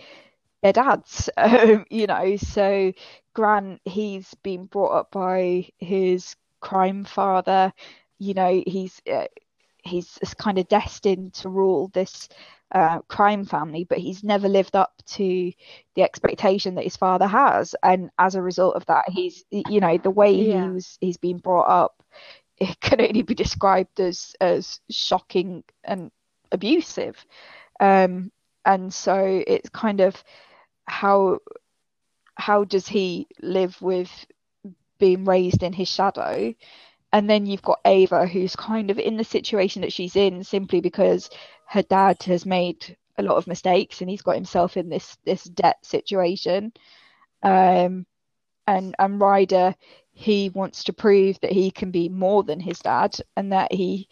[0.63, 1.29] their dads.
[1.39, 2.93] Um, you know, so
[3.35, 7.73] Grant, he's been brought up by his crime father.
[8.19, 9.27] You know, he's uh,
[9.85, 12.29] he's kind of destined to rule this
[12.73, 15.53] uh, crime family, but he's never lived up to
[15.95, 19.99] the expectation that his father has, and as a result of that, he's you know
[19.99, 20.65] the way yeah.
[20.65, 22.03] he was he's been brought up,
[22.59, 26.11] it can only be described as as shocking and
[26.53, 27.25] abusive,
[27.81, 28.31] um,
[28.65, 30.23] and so it's kind of
[30.87, 31.39] how
[32.37, 34.11] how does he live with
[34.99, 36.55] being raised in his shadow
[37.13, 40.81] and then you've got Ava, who's kind of in the situation that she's in simply
[40.81, 41.31] because
[41.67, 45.45] her dad has made a lot of mistakes and he's got himself in this this
[45.45, 46.73] debt situation
[47.43, 48.07] um
[48.67, 49.75] and and Ryder
[50.13, 54.09] he wants to prove that he can be more than his dad and that he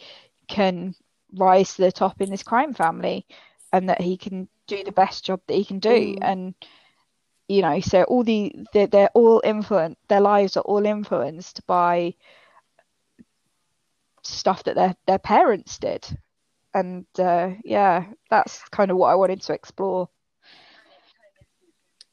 [0.46, 0.94] can
[1.34, 3.26] rise to the top in this crime family
[3.72, 6.18] and that he can do the best job that he can do mm.
[6.22, 6.54] and
[7.48, 12.14] you know so all the they're, they're all influenced their lives are all influenced by
[14.28, 16.06] stuff that their their parents did.
[16.74, 20.08] And uh, yeah that's kind of what i wanted to explore.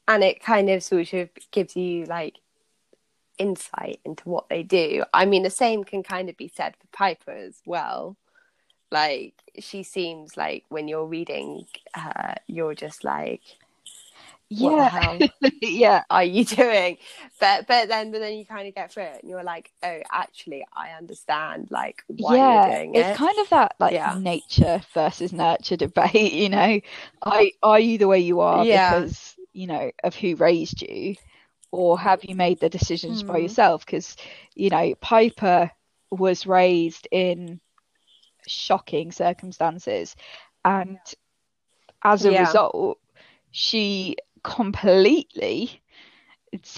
[0.08, 2.38] And it kind of sort of gives you like
[3.38, 5.04] insight into what they do.
[5.12, 8.16] I mean the same can kind of be said for piper as well.
[8.90, 13.42] Like she seems like when you're reading her, you're just like,
[14.48, 15.18] yeah,
[15.62, 16.98] yeah, are you doing?
[17.40, 20.00] But but then but then you kind of get through it, and you're like, oh,
[20.10, 22.98] actually, I understand like why yeah, you're doing it.
[22.98, 24.16] It's kind of that like yeah.
[24.18, 26.80] nature versus nurture debate, you know.
[27.22, 29.00] Are are you the way you are yeah.
[29.00, 31.16] because you know of who raised you,
[31.72, 33.26] or have you made the decisions mm.
[33.26, 33.42] by hmm.
[33.42, 33.84] yourself?
[33.84, 34.16] Because
[34.54, 35.70] you know Piper
[36.10, 37.60] was raised in
[38.46, 40.16] shocking circumstances.
[40.64, 40.98] And
[42.02, 42.40] as a yeah.
[42.40, 42.98] result,
[43.50, 45.82] she completely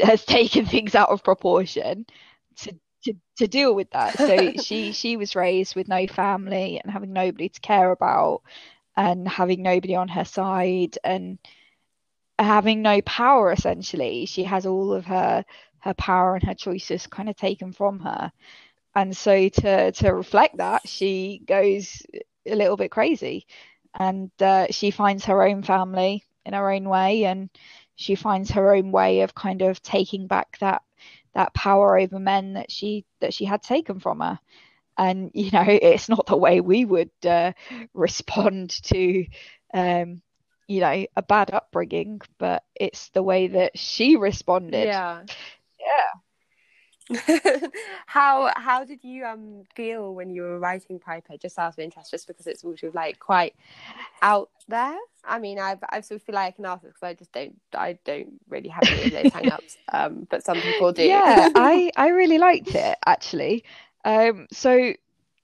[0.03, 2.07] has taken things out of proportion
[2.57, 4.19] to, to, to deal with that.
[4.19, 8.43] So she she was raised with no family and having nobody to care about
[8.97, 11.39] and having nobody on her side and
[12.39, 14.27] having no power essentially.
[14.27, 15.45] She has all of her
[15.81, 18.33] her power and her choices kind of taken from her
[18.97, 22.03] and so to to reflect that she goes
[22.47, 23.47] a little bit crazy
[23.99, 27.51] and uh, she finds her own family in her own way and
[27.95, 30.83] she finds her own way of kind of taking back that
[31.35, 34.41] that power over men that she that she had taken from her.
[34.97, 37.53] And you know it's not the way we would uh,
[37.95, 39.27] respond to
[39.73, 40.23] um,
[40.67, 44.87] you know a bad upbringing but it's the way that she responded.
[44.87, 45.23] Yeah.
[45.79, 46.21] Yeah
[48.07, 51.37] how how did you um feel when you were writing Piper?
[51.37, 53.55] Just out of interest, just because it's sort of like quite
[54.23, 54.97] out there.
[55.25, 57.99] I mean, I've I sort of feel like an artist because I just don't I
[58.05, 59.77] don't really have any of those hang-ups.
[59.91, 61.03] Um, but some people do.
[61.03, 63.65] Yeah, I I really liked it actually.
[64.05, 64.93] Um, so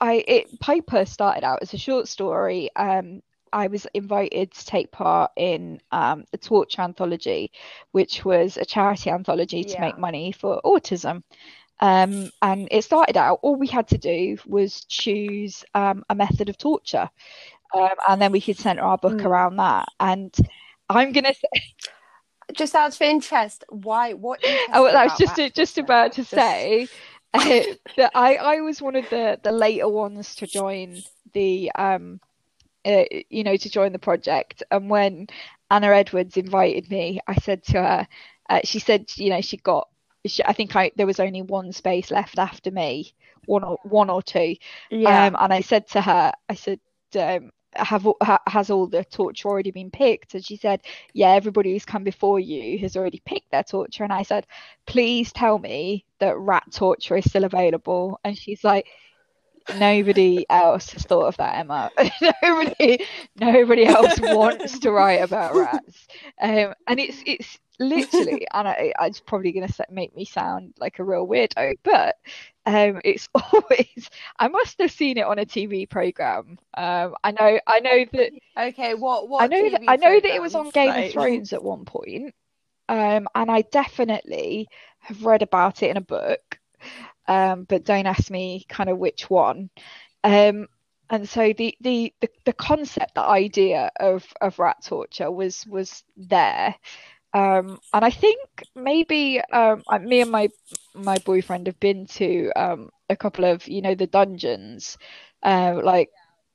[0.01, 2.69] I it Piper started out as a short story.
[2.77, 3.23] Um,
[3.55, 7.53] I was invited to take part in um, the Torch Anthology,
[7.93, 9.81] which was a charity anthology to yeah.
[9.81, 11.23] make money for autism.
[11.79, 16.49] Um, and it started out, all we had to do was choose um, a method
[16.49, 17.09] of torture.
[17.73, 19.25] Um, and then we could center our book mm.
[19.25, 19.87] around that.
[20.01, 20.35] And
[20.89, 21.75] I'm going to say.
[22.55, 24.13] Just out of interest, why?
[24.13, 24.41] What?
[24.73, 26.31] Oh, I was just just about to just...
[26.31, 26.89] say
[27.33, 27.63] uh,
[27.97, 30.99] that I I was one of the the later ones to join
[31.33, 32.21] the um
[32.85, 34.63] uh, you know, to join the project.
[34.71, 35.29] And when
[35.71, 38.09] Anna Edwards invited me, I said to her,
[38.49, 39.89] uh, she said, you know, she got,
[40.27, 43.15] she, I think I there was only one space left after me,
[43.47, 44.57] one or one or two.
[44.91, 45.27] Yeah.
[45.27, 46.81] Um, and I said to her, I said,
[47.19, 48.07] um, have
[48.47, 50.81] has all the torture already been picked and she said
[51.13, 54.47] yeah everybody who's come before you has already picked their torture and i said
[54.87, 58.87] please tell me that rat torture is still available and she's like
[59.79, 61.91] nobody else has thought of that, Emma.
[62.43, 63.05] nobody,
[63.37, 66.07] nobody else wants to write about rats.
[66.41, 70.99] Um, and it's it's literally, and I, it's probably going to make me sound like
[70.99, 72.17] a real weirdo, but
[72.67, 74.11] um, it's always.
[74.39, 76.59] I must have seen it on a TV program.
[76.77, 78.33] Um, I know, I know that.
[78.59, 79.43] Okay, what what?
[79.43, 81.07] I know TV that I know that it was on Game like...
[81.07, 82.35] of Thrones at one point.
[82.87, 86.59] Um, and I definitely have read about it in a book
[87.27, 89.71] um, but don't ask me kind of which one.
[90.23, 90.69] Um,
[91.11, 96.03] and so the, the, the, the, concept, the idea of, of rat torture was was
[96.17, 96.75] there.
[97.35, 98.39] Um, and I think
[98.77, 100.49] maybe um, me and my
[100.95, 104.97] my boyfriend have been to um, a couple of you know the dungeons,
[105.43, 106.11] uh, like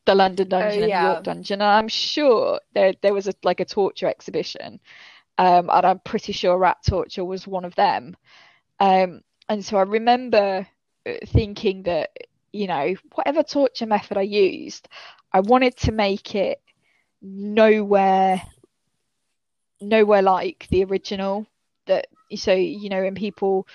[0.06, 0.98] the London oh, dungeon oh, yeah.
[1.00, 1.62] and the York dungeon.
[1.62, 4.80] And I'm sure there there was a, like a torture exhibition,
[5.38, 8.16] um, and I'm pretty sure rat torture was one of them.
[8.80, 10.68] Um, and so I remember
[11.06, 12.12] uh, thinking that
[12.54, 14.88] you know whatever torture method I used,
[15.34, 16.62] I wanted to make it
[17.21, 18.42] nowhere
[19.82, 21.48] nowhere like the original.
[21.88, 23.67] That so you know when people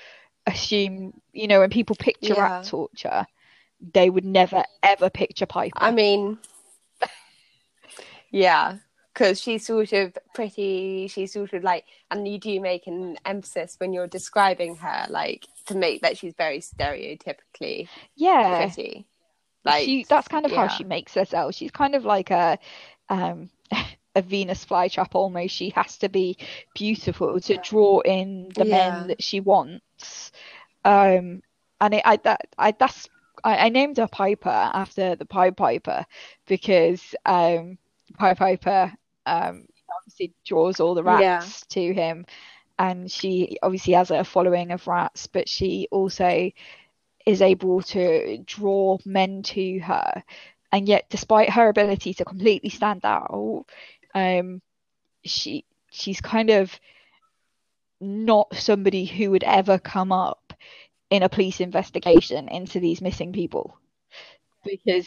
[0.47, 2.59] assume you know when people picture yeah.
[2.59, 3.27] rat torture,
[3.93, 5.77] they would never ever picture Piper.
[5.77, 6.39] I mean,
[8.31, 8.77] yeah,
[9.13, 13.77] because she's sort of pretty she's sort of like and you do make an emphasis
[13.79, 19.07] when you're describing her like to make that she's very stereotypically yeah pretty
[19.65, 20.67] like she, that's kind of yeah.
[20.67, 22.59] how she makes herself she's kind of like a
[23.09, 23.51] um
[24.15, 25.55] a Venus flytrap almost.
[25.55, 26.39] She has to be
[26.75, 28.91] beautiful to draw in the yeah.
[28.91, 30.33] men that she wants.
[30.85, 31.43] Um,
[31.81, 33.09] and it, I that I that's
[33.43, 36.07] I, I, named her Piper after the Pied Piper
[36.47, 37.79] because um,
[38.19, 38.93] Pied Piper
[39.27, 41.83] um, obviously draws all the rats yeah.
[41.83, 42.27] to him,
[42.79, 46.51] and she obviously has a following of rats, but she also
[47.27, 50.23] is able to draw men to her.
[50.73, 53.67] And yet, despite her ability to completely stand out,
[54.15, 54.61] um,
[55.25, 56.79] she she's kind of
[58.01, 60.53] not somebody who would ever come up
[61.11, 63.79] in a police investigation into these missing people
[64.65, 65.07] because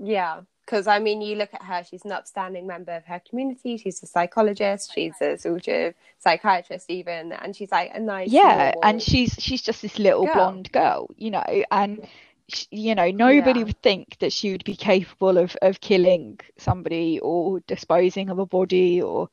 [0.00, 3.76] yeah because I mean, you look at her; she's an upstanding member of her community.
[3.76, 4.90] She's a psychologist.
[4.90, 8.30] Oh, she's a sort of psychiatrist, even, and she's like a nice.
[8.30, 10.34] Yeah, and she's she's just this little girl.
[10.34, 12.06] blonde girl, you know, and
[12.48, 13.66] she, you know nobody yeah.
[13.66, 18.46] would think that she would be capable of of killing somebody or disposing of a
[18.46, 19.30] body or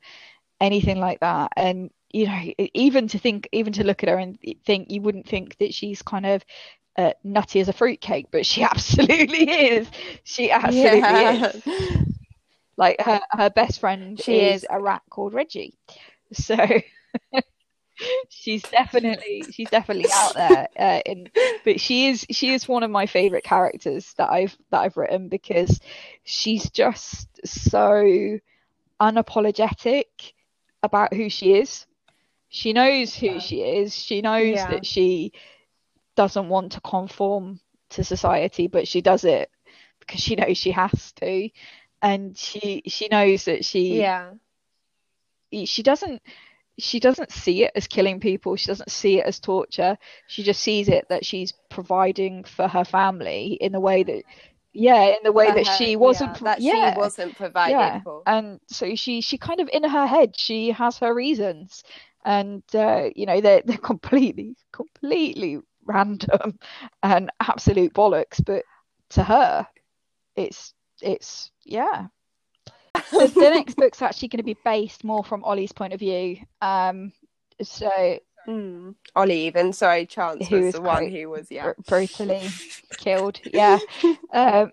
[0.60, 4.38] anything like that, and you know even to think even to look at her and
[4.64, 6.44] think you wouldn't think that she's kind of
[6.96, 9.88] uh, nutty as a fruitcake, but she absolutely is.
[10.24, 11.50] She absolutely yeah.
[11.50, 11.62] is.
[12.76, 15.74] Like her, her best friend she is, is a rat called Reggie.
[16.32, 16.56] So
[18.28, 20.68] she's definitely she's definitely out there.
[20.78, 21.30] Uh, in,
[21.64, 25.28] but she is she is one of my favorite characters that I've that I've written
[25.28, 25.80] because
[26.24, 28.38] she's just so
[29.00, 30.32] unapologetic
[30.82, 31.86] about who she is.
[32.48, 33.94] She knows who she is.
[33.94, 34.70] She knows yeah.
[34.70, 35.32] that she
[36.16, 37.60] doesn't want to conform
[37.90, 39.50] to society, but she does it
[40.00, 41.48] because she knows she has to,
[42.00, 44.32] and she she knows that she yeah.
[45.64, 46.22] she doesn't
[46.78, 48.56] she doesn't see it as killing people.
[48.56, 49.96] She doesn't see it as torture.
[50.26, 54.22] She just sees it that she's providing for her family in the way that
[54.72, 58.00] yeah in the way that her, she wasn't yeah, that yeah, she wasn't providing yeah.
[58.02, 58.22] for.
[58.26, 61.84] And so she she kind of in her head she has her reasons.
[62.24, 66.58] And uh, you know they're they're completely completely random
[67.02, 68.64] and absolute bollocks, but
[69.10, 69.66] to her,
[70.36, 72.06] it's it's yeah.
[72.94, 76.38] the, the next book's actually going to be based more from Ollie's point of view.
[76.60, 77.12] Um,
[77.60, 78.94] so mm.
[79.14, 82.48] Ollie, even sorry, Chance who was the one who was yeah br- brutally
[82.96, 83.40] killed.
[83.44, 83.78] Yeah.
[84.34, 84.72] Um,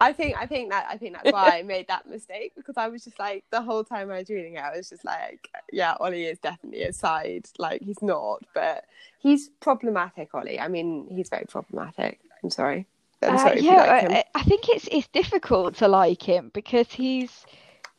[0.00, 2.88] I think I think that I think that's why I made that mistake because I
[2.88, 5.94] was just like the whole time I was reading it, I was just like, yeah,
[6.00, 7.48] Ollie is definitely a side.
[7.58, 8.84] Like he's not, but
[9.18, 10.60] he's problematic, Ollie.
[10.60, 12.20] I mean, he's very problematic.
[12.42, 12.86] I'm sorry.
[13.22, 17.46] I'm uh, yeah, like I, I think it's it's difficult to like him because he's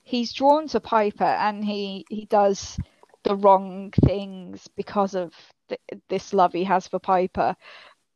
[0.04, 2.78] he's drawn to Piper and he he does
[3.24, 5.34] the wrong things because of
[5.70, 5.78] the,
[6.08, 7.56] this love he has for Piper.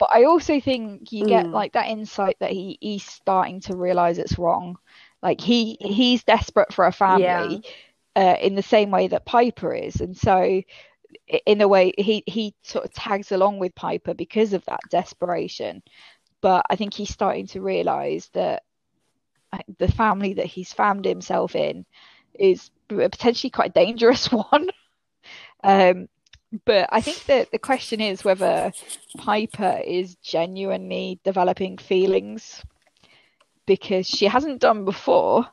[0.02, 1.52] But I also think you get mm.
[1.52, 4.80] like that insight that he he's starting to realize it's wrong.
[5.22, 7.62] Like he he's desperate for a family
[8.16, 8.32] yeah.
[8.32, 10.64] uh, in the same way that Piper is, and so
[11.46, 15.84] in a way he he sort of tags along with Piper because of that desperation.
[16.42, 18.64] But I think he's starting to realize that
[19.78, 21.86] the family that he's found himself in
[22.34, 24.68] is potentially quite a dangerous one.
[25.64, 26.08] um,
[26.66, 28.74] but I think that the question is whether
[29.18, 32.62] Piper is genuinely developing feelings
[33.66, 35.48] because she hasn't done before.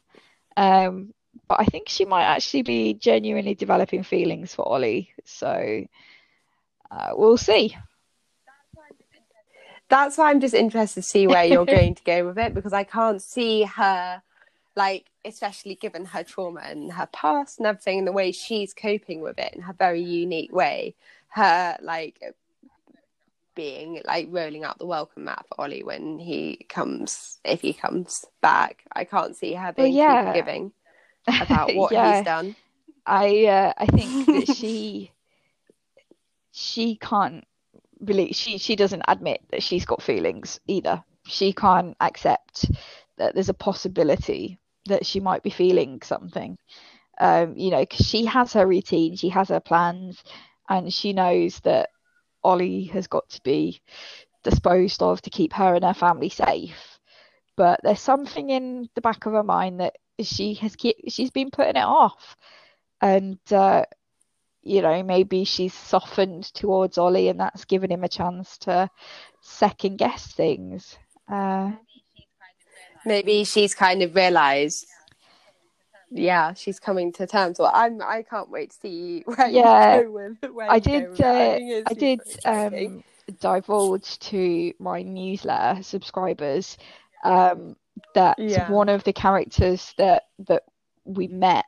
[0.56, 1.14] Um,
[1.48, 5.10] but I think she might actually be genuinely developing feelings for Ollie.
[5.24, 5.84] So
[6.90, 7.76] uh, we'll see.
[9.88, 12.72] That's why I'm just interested to see where you're going to go with it because
[12.72, 14.22] I can't see her,
[14.78, 19.20] like, especially given her trauma and her past and everything, and the way she's coping
[19.20, 20.94] with it in her very unique way.
[21.30, 22.22] Her, like,
[23.56, 28.24] being like rolling out the welcome mat for Ollie when he comes, if he comes
[28.40, 28.84] back.
[28.92, 30.32] I can't see her being well, yeah.
[30.32, 30.72] giving
[31.26, 32.16] about what yeah.
[32.16, 32.56] he's done.
[33.04, 35.10] I uh, I think that she
[36.52, 37.44] she can't
[38.04, 41.02] believe she she doesn't admit that she's got feelings either.
[41.26, 42.70] She can't accept
[43.16, 46.58] that there's a possibility that she might be feeling something.
[47.20, 50.22] Um, you know, because she has her routine, she has her plans,
[50.68, 51.90] and she knows that
[52.44, 53.80] Ollie has got to be
[54.44, 56.98] disposed of to keep her and her family safe.
[57.56, 60.76] But there's something in the back of her mind that she has
[61.08, 62.36] she's been putting it off,
[63.00, 63.84] and uh,
[64.62, 68.90] you know maybe she's softened towards Ollie, and that's given him a chance to
[69.40, 70.98] second guess things.
[71.30, 71.72] Uh,
[73.08, 74.86] maybe she's kind of realised
[76.10, 77.58] yeah, she's coming to terms.
[77.58, 78.00] Well, I'm.
[78.02, 80.54] I can't wait to see where yeah, you go with.
[80.54, 81.20] Where I did.
[81.20, 83.04] Uh, I, I did um,
[83.40, 86.78] divulge to my newsletter subscribers
[87.24, 87.76] um,
[88.14, 88.70] that yeah.
[88.70, 90.62] one of the characters that that
[91.04, 91.66] we met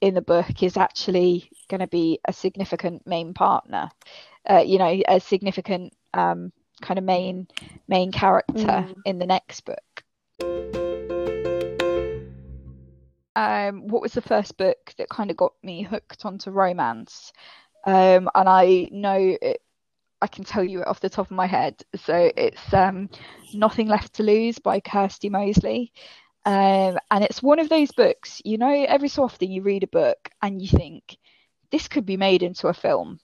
[0.00, 3.90] in the book is actually going to be a significant main partner.
[4.48, 7.48] Uh, you know, a significant um, kind of main
[7.88, 8.94] main character mm.
[9.04, 9.91] in the next book.
[13.34, 17.32] Um, what was the first book that kind of got me hooked onto romance?
[17.86, 19.62] Um, and I know it,
[20.20, 21.82] I can tell you it off the top of my head.
[21.96, 23.08] So it's um,
[23.54, 25.92] Nothing Left to Lose by Kirsty Mosley.
[26.44, 29.88] Um, and it's one of those books, you know, every so often you read a
[29.88, 31.16] book and you think,
[31.70, 33.18] this could be made into a film.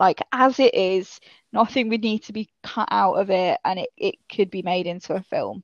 [0.00, 1.20] Like, as it is,
[1.52, 4.86] nothing would need to be cut out of it and it, it could be made
[4.86, 5.62] into a film.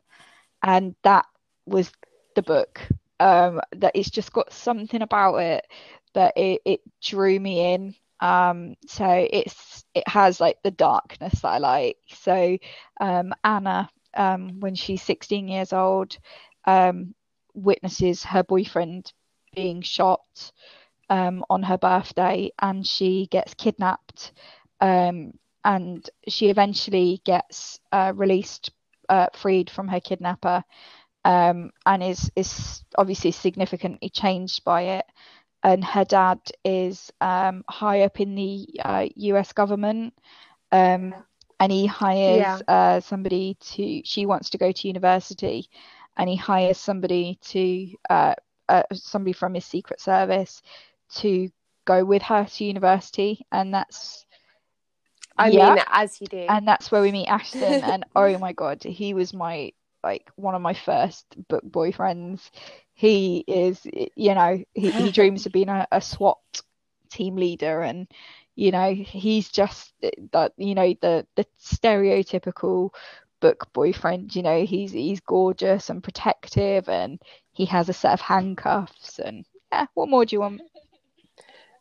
[0.64, 1.26] And that
[1.66, 1.92] was
[2.36, 2.80] the book.
[3.20, 5.66] Um, that it's just got something about it
[6.14, 7.94] that it, it drew me in.
[8.20, 11.98] Um, so it's it has like the darkness that I like.
[12.08, 12.58] So
[13.00, 16.18] um, Anna, um, when she's 16 years old,
[16.66, 17.14] um,
[17.54, 19.12] witnesses her boyfriend
[19.54, 20.52] being shot
[21.10, 24.32] um, on her birthday and she gets kidnapped
[25.64, 28.70] and she eventually gets uh, released
[29.08, 30.64] uh, freed from her kidnapper
[31.24, 35.06] um, and is is obviously significantly changed by it
[35.62, 40.14] and her dad is um, high up in the uh, US government
[40.72, 41.14] um,
[41.60, 42.58] and he hires yeah.
[42.68, 45.68] Uh, somebody to she wants to go to university
[46.16, 48.34] and he hires somebody to uh,
[48.68, 50.62] uh, somebody from his secret service
[51.16, 51.48] to
[51.84, 54.26] go with her to university, and that's.
[55.36, 58.52] I yeah, mean, as you do, and that's where we meet Ashton, and oh my
[58.52, 59.72] god, he was my
[60.02, 62.50] like one of my first book boyfriends.
[62.94, 66.38] He is, you know, he, he dreams of being a, a SWAT
[67.10, 68.08] team leader, and
[68.56, 72.90] you know, he's just eh, that, you know, the the stereotypical
[73.40, 74.34] book boyfriend.
[74.36, 77.20] You know, he's he's gorgeous and protective, and
[77.52, 79.18] he has a set of handcuffs.
[79.18, 80.62] And yeah, what more do you want?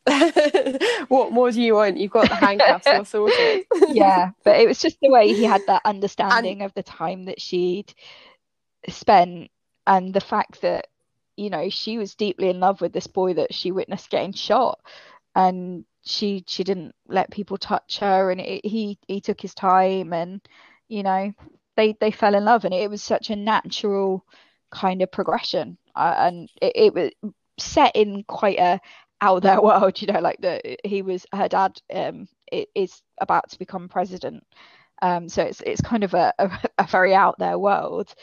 [1.08, 1.97] what more do you want?
[1.97, 3.66] You've got the handcuffs all sorted.
[3.89, 6.64] yeah, but it was just the way he had that understanding and...
[6.64, 7.93] of the time that she'd
[8.89, 9.49] spent
[9.88, 10.88] and the fact that
[11.38, 14.80] you know she was deeply in love with this boy that she witnessed getting shot
[15.36, 20.14] and she she didn't let people touch her and it, he he took his time
[20.14, 20.41] and
[20.89, 21.32] you know
[21.76, 24.26] they they fell in love and it was such a natural
[24.70, 27.12] kind of progression uh, and it, it, was
[27.60, 28.80] set in quite a
[29.24, 32.28] out there world you know like the he was her dad um
[32.76, 34.43] is about to become president
[35.01, 38.13] um so it's it's kind of a, a, a very out there world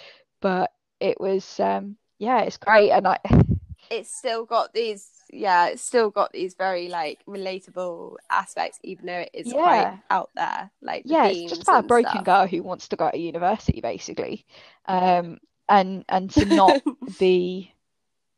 [0.41, 0.71] but
[1.01, 3.19] it was um yeah it's great and i
[3.91, 9.21] it's still got these yeah it's still got these very like relatable aspects even though
[9.21, 9.53] it is yeah.
[9.55, 12.25] quite out there like yeah it's just about a broken stuff.
[12.25, 14.45] girl who wants to go to university basically
[14.87, 15.39] um
[15.69, 16.83] and and to not
[17.19, 17.73] be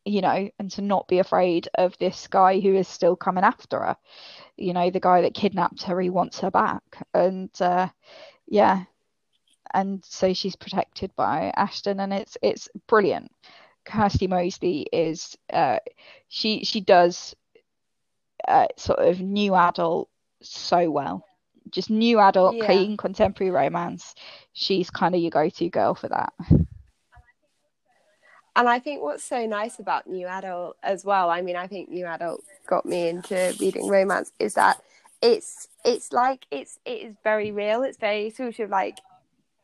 [0.05, 3.81] you know and to not be afraid of this guy who is still coming after
[3.81, 3.97] her
[4.57, 6.83] you know the guy that kidnapped her he wants her back
[7.15, 7.89] and uh
[8.49, 8.85] yeah
[9.75, 13.31] and so she's protected by ashton and it's it's brilliant
[13.85, 15.79] Kirsty Mosley is uh,
[16.29, 17.35] she she does
[18.47, 20.09] uh, sort of new adult
[20.41, 21.25] so well.
[21.71, 22.67] Just new adult, yeah.
[22.67, 24.15] clean contemporary romance.
[24.53, 26.33] She's kind of your go-to girl for that.
[28.55, 31.31] And I think what's so nice about new adult as well.
[31.31, 34.83] I mean, I think new adult got me into reading romance is that
[35.23, 37.83] it's it's like it's it is very real.
[37.83, 38.99] It's very sort of like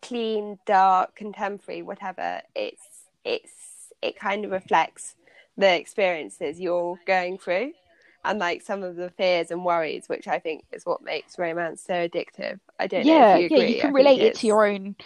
[0.00, 2.40] clean, dark, contemporary, whatever.
[2.54, 2.82] It's
[3.24, 5.16] it's it kind of reflects
[5.56, 7.72] the experiences you're going through
[8.24, 11.82] and like some of the fears and worries, which I think is what makes romance
[11.82, 12.60] so addictive.
[12.78, 13.40] I don't yeah, know.
[13.40, 14.96] You yeah, you can relate it to your own,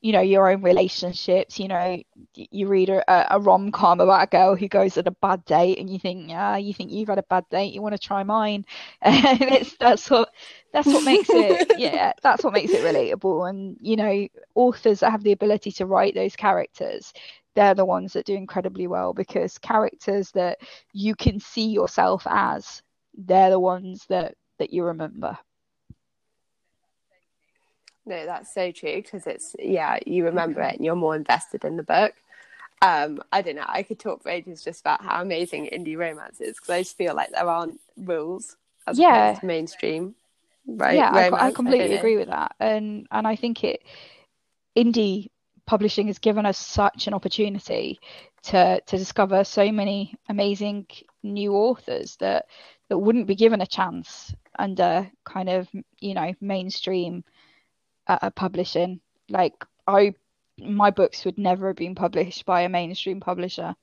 [0.00, 1.58] you know, your own relationships.
[1.58, 2.02] You know,
[2.34, 5.78] you read a, a rom com about a girl who goes on a bad date,
[5.78, 8.22] and you think, yeah, you think you've had a bad date, you want to try
[8.22, 8.64] mine,
[9.02, 10.30] and it's that's what
[10.72, 13.48] that's what makes it, yeah, that's what makes it relatable.
[13.48, 17.12] And you know, authors that have the ability to write those characters
[17.54, 20.58] they're the ones that do incredibly well because characters that
[20.92, 22.82] you can see yourself as
[23.14, 25.36] they're the ones that that you remember
[28.10, 31.76] no that's so true because it's yeah you remember it and you're more invested in
[31.76, 32.12] the book.
[32.82, 36.40] Um i don't know i could talk for ages just about how amazing indie romance
[36.40, 38.56] is because i just feel like there aren't rules
[38.86, 39.38] as yeah.
[39.42, 40.14] mainstream
[40.66, 40.96] right?
[40.96, 43.82] Yeah I, I, completely I agree with that and and i think it
[44.76, 45.28] indie
[45.66, 48.00] publishing has given us such an opportunity
[48.42, 50.86] to to discover so many amazing
[51.22, 52.46] new authors that
[52.88, 57.24] that wouldn't be given a chance under kind of you know mainstream
[58.22, 59.54] uh, publishing like
[59.86, 60.14] i
[60.58, 63.74] my books would never have been published by a mainstream publisher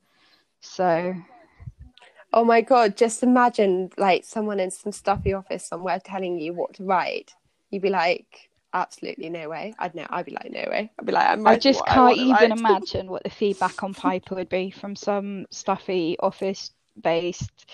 [0.61, 1.13] so
[2.33, 6.73] Oh my god, just imagine like someone in some stuffy office somewhere telling you what
[6.75, 7.33] to write.
[7.69, 9.73] You'd be like, absolutely no way.
[9.79, 10.91] I'd know I'd be like, no way.
[10.99, 14.35] I'd be like, I'm I just can't I even imagine what the feedback on Piper
[14.35, 16.71] would be from some stuffy office
[17.01, 17.65] based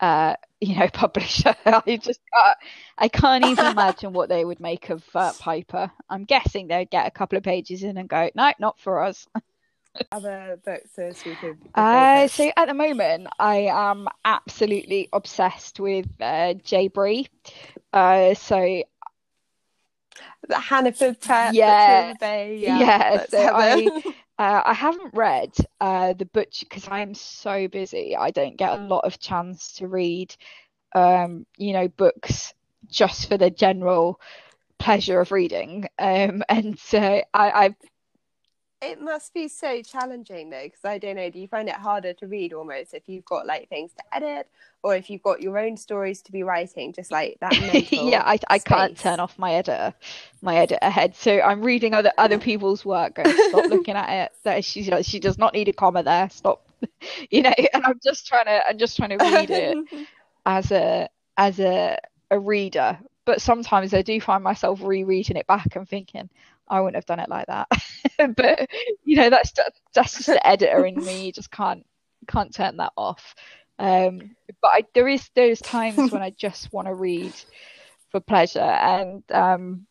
[0.00, 1.54] uh, you know, publisher.
[1.66, 2.58] I just can't,
[2.98, 5.90] I can't even imagine what they would make of uh, Piper.
[6.08, 9.26] I'm guessing they'd get a couple of pages in and go, no, not for us.
[10.12, 11.56] Other books are super.
[11.74, 16.88] Uh, so at the moment, I am absolutely obsessed with uh, J.
[16.88, 17.28] Bree.
[17.92, 18.82] Uh, so
[20.48, 21.54] the Hannaford Prep.
[21.54, 22.46] Yeah, yeah.
[22.78, 24.02] yeah so I,
[24.38, 28.16] uh, I haven't read uh, the Butcher because I am so busy.
[28.16, 30.34] I don't get a lot of chance to read,
[30.94, 32.54] um, you know, books
[32.88, 34.20] just for the general
[34.78, 35.86] pleasure of reading.
[35.98, 37.76] Um, and so I, I've
[38.82, 42.12] it must be so challenging though because i don't know do you find it harder
[42.12, 44.48] to read almost if you've got like things to edit
[44.82, 47.52] or if you've got your own stories to be writing just like that
[47.92, 49.94] yeah i, I can't turn off my editor
[50.42, 54.32] my editor head so i'm reading other other people's work going stop looking at it.
[54.44, 56.28] That she she does not need a comma there.
[56.30, 56.68] Stop
[57.30, 60.06] you know and i'm just trying to i'm just trying to read it
[60.44, 61.98] as a as a
[62.30, 62.98] a reader.
[63.24, 66.28] But sometimes i do find myself rereading it back and thinking
[66.68, 67.68] I wouldn't have done it like that.
[68.36, 68.68] but
[69.04, 69.52] you know, that's
[69.94, 71.32] that's just the editor in me.
[71.32, 71.84] Just can't
[72.28, 73.34] can't turn that off.
[73.78, 77.32] Um, but I, there is those times when I just want to read
[78.10, 79.86] for pleasure, and um,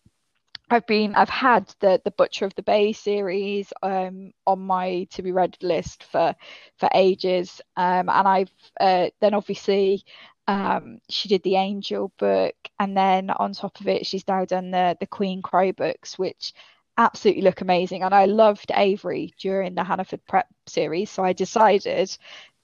[0.70, 5.22] I've been I've had the the Butcher of the Bay series um, on my to
[5.22, 6.36] be read list for
[6.78, 10.04] for ages, um, and I've uh, then obviously
[10.48, 14.72] um, she did the Angel book, and then on top of it, she's now done
[14.72, 16.54] the the Queen Crow books, which
[16.98, 18.04] absolutely look amazing.
[18.04, 22.16] And I loved Avery during the Hannaford Prep series, so I decided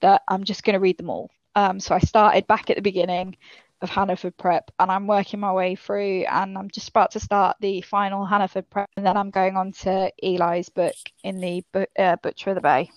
[0.01, 1.29] that I'm just going to read them all.
[1.55, 3.35] Um, so I started back at the beginning
[3.81, 7.57] of Hannaford Prep, and I'm working my way through, and I'm just about to start
[7.59, 11.63] the final Hannaford Prep, and then I'm going on to Eli's book in the
[11.97, 12.89] uh, Butcher of the Bay.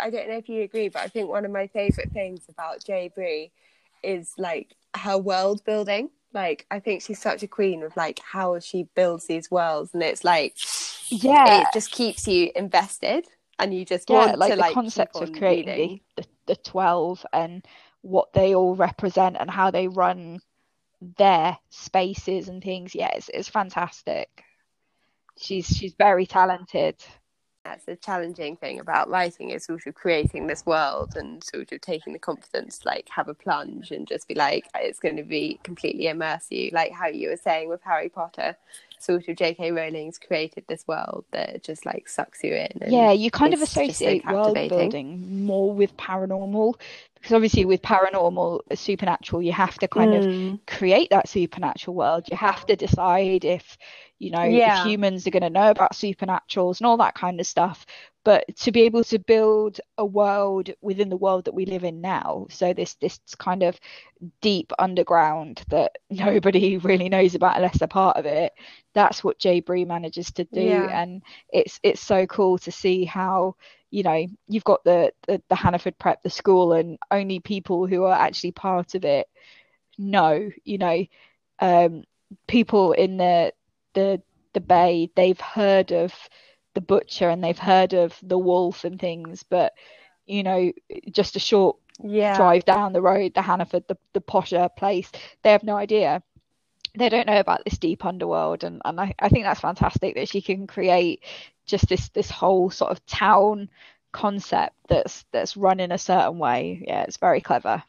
[0.00, 2.84] I don't know if you agree, but I think one of my favourite things about
[2.84, 3.10] J.
[3.14, 3.52] Bree
[4.02, 6.10] is like her world building.
[6.32, 10.02] Like I think she's such a queen of like how she builds these worlds, and
[10.02, 10.56] it's like
[11.08, 13.26] yeah, it just keeps you invested,
[13.58, 16.56] and you just yeah, want like to the like concept of creating the, the, the
[16.56, 17.64] twelve and
[18.06, 20.40] what they all represent and how they run
[21.18, 22.94] their spaces and things.
[22.94, 24.44] Yeah, it's, it's fantastic.
[25.38, 26.96] She's she's very talented
[27.66, 31.80] that's the challenging thing about writing is sort of creating this world and sort of
[31.80, 35.24] taking the confidence to like have a plunge and just be like it's going to
[35.24, 38.56] be completely immerse you like how you were saying with harry potter
[38.98, 43.30] sort of jk rowling's created this world that just like sucks you in yeah you
[43.30, 46.74] kind of associate so world building more with paranormal
[47.26, 50.54] because obviously with paranormal supernatural you have to kind mm.
[50.54, 53.76] of create that supernatural world you have to decide if
[54.20, 54.80] you know yeah.
[54.80, 57.84] if humans are going to know about supernaturals and all that kind of stuff
[58.24, 62.00] but to be able to build a world within the world that we live in
[62.00, 63.76] now so this this kind of
[64.40, 68.52] deep underground that nobody really knows about unless they're part of it
[68.94, 69.60] that's what J.
[69.60, 71.02] Bree manages to do yeah.
[71.02, 71.22] and
[71.52, 73.56] it's it's so cool to see how
[73.90, 78.04] you know you've got the, the the Hannaford prep the school and only people who
[78.04, 79.28] are actually part of it
[79.98, 81.04] know you know
[81.60, 82.04] um,
[82.46, 83.52] people in the
[83.94, 84.20] the
[84.52, 86.12] the bay they've heard of
[86.74, 89.72] the butcher and they've heard of the wolf and things but
[90.26, 90.72] you know
[91.10, 92.36] just a short yeah.
[92.36, 95.10] drive down the road the hannaford the, the posher place
[95.42, 96.22] they have no idea
[96.96, 100.28] they don't know about this deep underworld and, and I, I think that's fantastic that
[100.28, 101.22] she can create
[101.66, 103.68] just this this whole sort of town
[104.12, 107.82] concept that's that's run in a certain way yeah it's very clever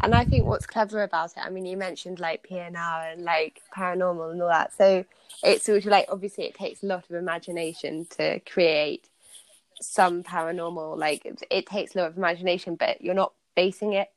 [0.00, 3.60] and I think what's clever about it, I mean, you mentioned like PNR and like
[3.76, 4.72] paranormal and all that.
[4.72, 5.04] So
[5.42, 9.08] it's sort of like obviously it takes a lot of imagination to create
[9.80, 10.96] some paranormal.
[10.96, 14.08] Like it takes a lot of imagination, but you're not basing it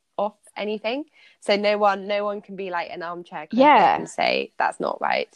[0.56, 1.04] anything.
[1.40, 5.00] So no one, no one can be like an armchair yeah and say that's not
[5.00, 5.28] right.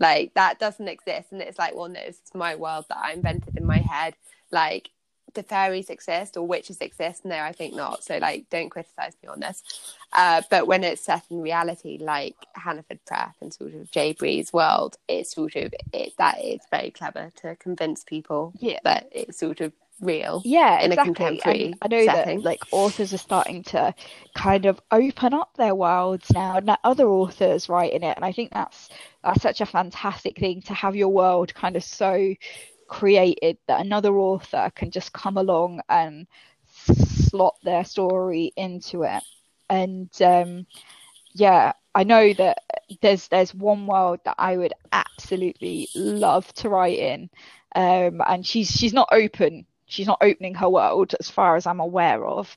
[0.00, 3.56] Like that doesn't exist, and it's like, well, no, it's my world that I invented
[3.56, 4.14] in my head.
[4.50, 4.90] Like
[5.34, 7.24] the fairies exist or witches exist?
[7.24, 8.02] No, I think not.
[8.02, 9.62] So like, don't criticize me on this.
[10.12, 14.12] Uh, but when it's set in reality, like Hannaford Prep and sort of J.
[14.12, 18.78] Bree's world, it's sort of it that is very clever to convince people yeah.
[18.84, 20.42] that it's sort of real.
[20.44, 21.12] Yeah, in exactly.
[21.12, 22.38] a contemporary and I know setting.
[22.38, 23.94] that like authors are starting to
[24.34, 28.32] kind of open up their worlds now, and other authors write in it, and I
[28.32, 28.88] think that's
[29.22, 32.34] that's such a fantastic thing to have your world kind of so
[32.88, 36.26] created that another author can just come along and
[36.66, 39.22] slot their story into it.
[39.70, 40.66] And um,
[41.32, 42.58] yeah, I know that
[43.00, 47.30] there's there's one world that I would absolutely love to write in,
[47.74, 49.66] um, and she's she's not open.
[49.94, 52.56] She's not opening her world as far as I'm aware of.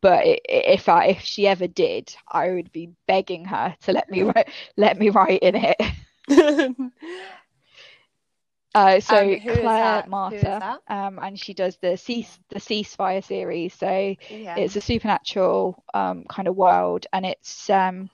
[0.00, 4.30] But if I if she ever did, I would be begging her to let me
[4.76, 5.76] let me write in it.
[8.72, 13.74] Uh, so um, Claire Marta, um, and she does the cease the ceasefire series.
[13.74, 14.56] So yeah.
[14.56, 18.10] it's a supernatural um, kind of world, and it's um,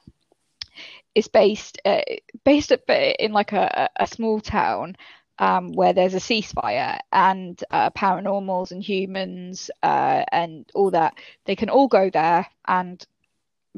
[1.15, 2.01] it's based uh,
[2.45, 4.97] based in like a, a small town
[5.39, 11.15] um, where there's a ceasefire and uh, paranormals and humans uh, and all that.
[11.45, 13.05] They can all go there and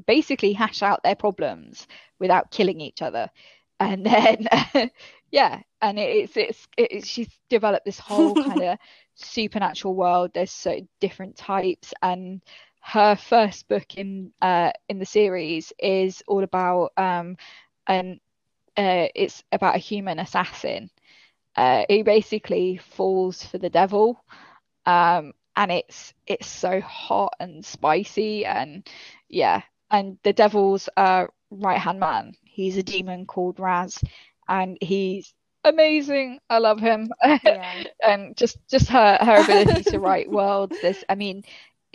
[0.06, 1.86] basically hash out their problems
[2.18, 3.30] without killing each other,
[3.80, 4.46] and then
[5.30, 8.78] yeah and it's it's it's she's developed this whole kind of
[9.14, 10.30] supernatural world.
[10.34, 11.92] There's so different types.
[12.02, 12.42] And
[12.80, 17.36] her first book in uh in the series is all about um
[17.86, 18.20] and
[18.76, 20.88] uh, it's about a human assassin
[21.58, 24.24] uh who basically falls for the devil
[24.86, 28.88] um and it's it's so hot and spicy and
[29.28, 33.98] yeah and the devil's uh right hand man he's a demon called raz
[34.48, 35.34] and he's
[35.64, 36.40] amazing.
[36.48, 37.10] I love him.
[37.22, 37.84] Yeah.
[38.02, 40.76] and just just her her ability to write worlds.
[40.80, 41.44] This, I mean,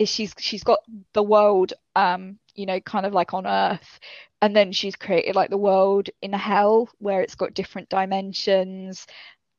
[0.04, 0.80] she's she's got
[1.12, 3.98] the world, um, you know, kind of like on Earth,
[4.40, 9.06] and then she's created like the world in hell where it's got different dimensions.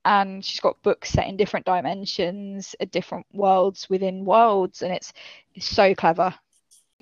[0.05, 5.11] And she's got books set in different dimensions, different worlds within worlds, and it's,
[5.55, 6.33] it's so clever.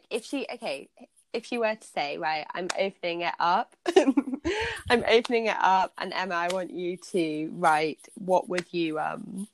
[0.09, 0.89] If she okay,
[1.33, 3.75] if you were to say, right, I'm opening it up,
[4.89, 8.07] I'm opening it up, and Emma, I want you to write.
[8.15, 9.47] What would you um?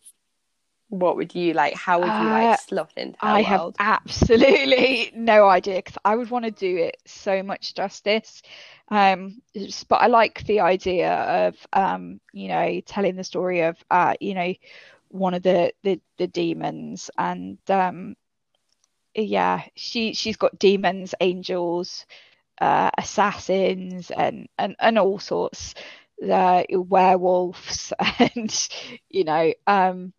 [0.89, 1.73] What would you like?
[1.75, 3.19] How would you like uh, slot into?
[3.21, 3.43] I world?
[3.43, 8.41] have absolutely no idea because I would want to do it so much justice.
[8.89, 9.41] Um,
[9.87, 11.11] but I like the idea
[11.47, 14.53] of um, you know, telling the story of uh, you know,
[15.09, 18.15] one of the the, the demons and um
[19.15, 22.05] yeah, she she's got demons, angels,
[22.61, 25.75] uh, assassins, and and and all sorts.
[26.23, 28.69] Uh, werewolves, and
[29.09, 30.13] you know, um,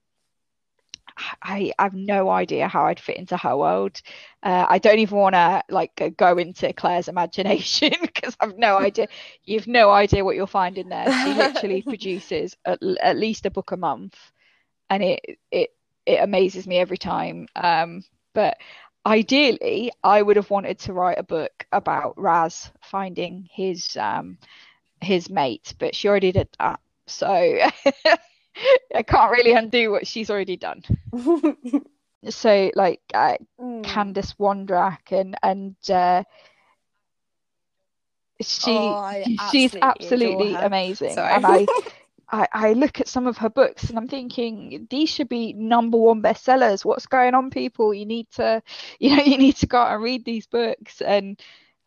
[1.42, 4.00] I, have no idea how I'd fit into her world.
[4.42, 9.08] Uh, I don't even want to like go into Claire's imagination because I've no idea.
[9.44, 11.10] You've no idea what you'll find in there.
[11.24, 14.16] She literally produces at, at, least a book a month,
[14.88, 15.70] and it it
[16.06, 17.48] it amazes me every time.
[17.54, 18.04] Um,
[18.34, 18.58] but
[19.06, 24.38] ideally, I would have wanted to write a book about Raz finding his um,
[25.00, 27.58] his mate, but she already did that, so
[28.94, 30.82] I can't really undo what she's already done.
[32.28, 33.84] so, like uh, mm.
[33.84, 36.24] Candace Wondrak and and uh,
[38.40, 41.32] she oh, she's absolutely amazing, Sorry.
[41.32, 41.66] and I.
[42.32, 45.98] I, I look at some of her books and I'm thinking these should be number
[45.98, 46.84] one bestsellers.
[46.84, 47.92] What's going on, people?
[47.92, 48.62] You need to,
[49.00, 51.00] you know, you need to go out and read these books.
[51.00, 51.40] And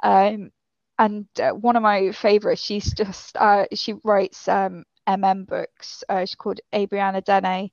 [0.03, 0.51] um,
[0.99, 6.04] and uh, one of my favorites, she's just uh, she writes um MM books.
[6.10, 7.72] Uh, she's called Abrianna Denae,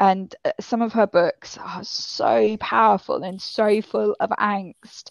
[0.00, 5.10] and uh, some of her books are so powerful and so full of angst.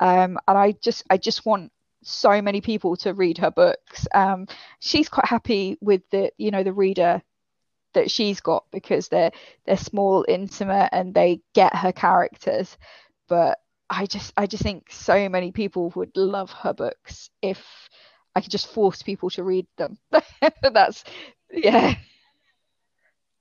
[0.00, 4.06] Um, and I just I just want so many people to read her books.
[4.14, 4.46] Um,
[4.80, 7.22] she's quite happy with the you know the reader
[7.94, 9.32] that she's got because they're
[9.66, 12.76] they're small, intimate, and they get her characters.
[13.28, 13.58] But
[13.90, 17.88] I just I just think so many people would love her books if
[18.38, 19.98] I could just force people to read them.
[20.62, 21.04] That's
[21.50, 21.96] yeah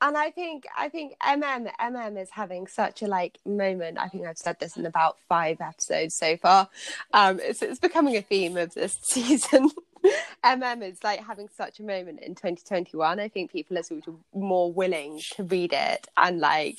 [0.01, 3.97] and I think I think MM MM is having such a like moment.
[3.97, 6.69] I think I've said this in about five episodes so far.
[7.13, 9.69] Um, it's it's becoming a theme of this season.
[10.43, 13.19] MM is like having such a moment in 2021.
[13.19, 16.77] I think people are sort of more willing to read it and like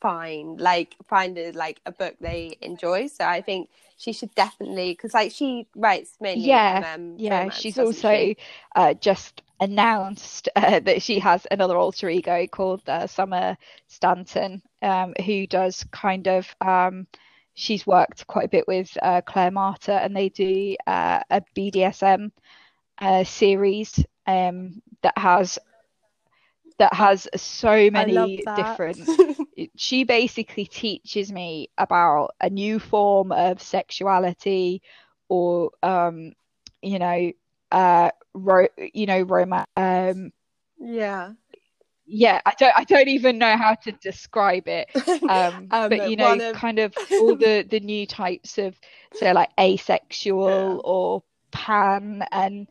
[0.00, 3.06] find like find it like a book they enjoy.
[3.06, 7.54] So I think she should definitely because like she writes mainly yeah MM yeah romance,
[7.54, 8.36] she's also she?
[8.74, 13.56] uh, just announced uh, that she has another alter ego called uh, Summer
[13.86, 16.54] Stanton, um, who does kind of.
[16.60, 17.06] Um,
[17.54, 22.30] she's worked quite a bit with uh, Claire Marta, and they do uh, a BDSM
[22.98, 25.58] uh, series um, that has
[26.78, 29.08] that has so many different.
[29.76, 34.82] she basically teaches me about a new form of sexuality,
[35.28, 36.32] or um,
[36.82, 37.32] you know,
[37.70, 39.68] uh, ro- you know, romance.
[39.76, 40.32] Um,
[40.82, 41.32] yeah.
[42.06, 44.88] yeah i don't i don't even know how to describe it
[45.28, 46.56] um, um but you know of...
[46.56, 48.78] kind of all the the new types of
[49.14, 50.80] so like asexual yeah.
[50.82, 52.66] or pan and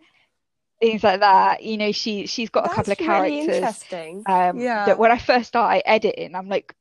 [0.82, 3.48] things like that you know she she's got That's a couple of characters.
[3.48, 4.86] really characters um yeah.
[4.86, 6.76] that when i first started editing i'm like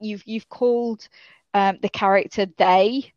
[0.00, 1.06] you've you've called
[1.54, 3.12] um the character they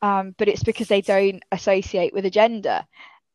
[0.00, 2.84] um but it's because they don't associate with a gender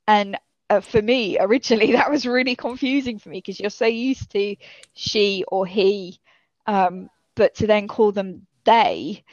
[0.08, 0.38] and
[0.70, 4.56] uh, for me originally that was really confusing for me because you're so used to
[4.94, 6.20] she or he
[6.68, 9.24] um, but to then call them they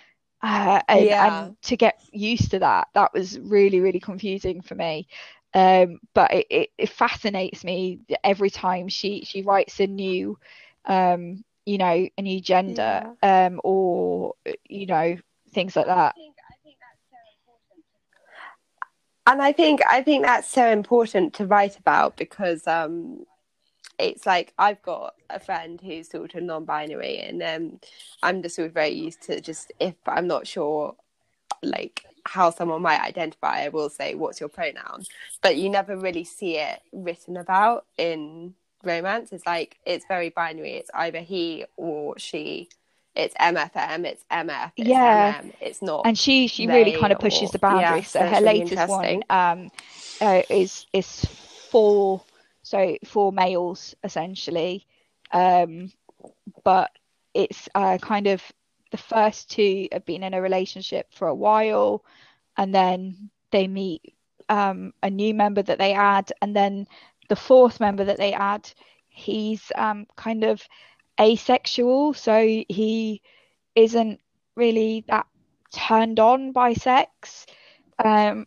[0.43, 1.45] uh, and, yeah.
[1.45, 5.07] and, to get used to that that was really really confusing for me
[5.55, 10.39] um, but it, it, it, fascinates me every time she she writes a new
[10.87, 13.47] um, you know a new gender yeah.
[13.47, 14.35] um, or
[14.69, 15.17] you know
[15.53, 16.15] things like that
[19.27, 23.25] and I think I think that's so important to write about because um,
[23.99, 27.81] it's like I've got a friend who's sort of non-binary, and um,
[28.23, 30.97] I'm just sort of very used to just if I'm not sure,
[31.63, 35.05] like how someone might identify, I will say, "What's your pronoun?"
[35.43, 38.55] But you never really see it written about in
[38.85, 39.33] romance.
[39.33, 40.73] It's like it's very binary.
[40.73, 42.69] It's either he or she
[43.15, 45.43] it's MFM, it's MF, it's yeah.
[45.43, 46.07] MM, it's not.
[46.07, 48.15] And she she really kind of pushes or, the boundaries.
[48.15, 49.71] Yeah, so, her really latest one um,
[50.21, 51.25] uh, is is
[51.71, 52.23] for
[52.63, 54.87] so for males essentially,
[55.33, 55.93] um,
[56.65, 56.91] but
[57.35, 58.43] it's uh, kind of
[58.93, 62.05] the first two have been in a relationship for a while,
[62.57, 64.15] and then they meet
[64.49, 66.87] um, a new member that they add, and then
[67.29, 68.71] the fourth member that they add,
[69.09, 70.63] he's um, kind of
[71.21, 73.23] asexual, so he
[73.75, 74.21] isn't
[74.55, 75.27] really that
[75.73, 77.47] turned on by sex.
[78.05, 78.47] Um,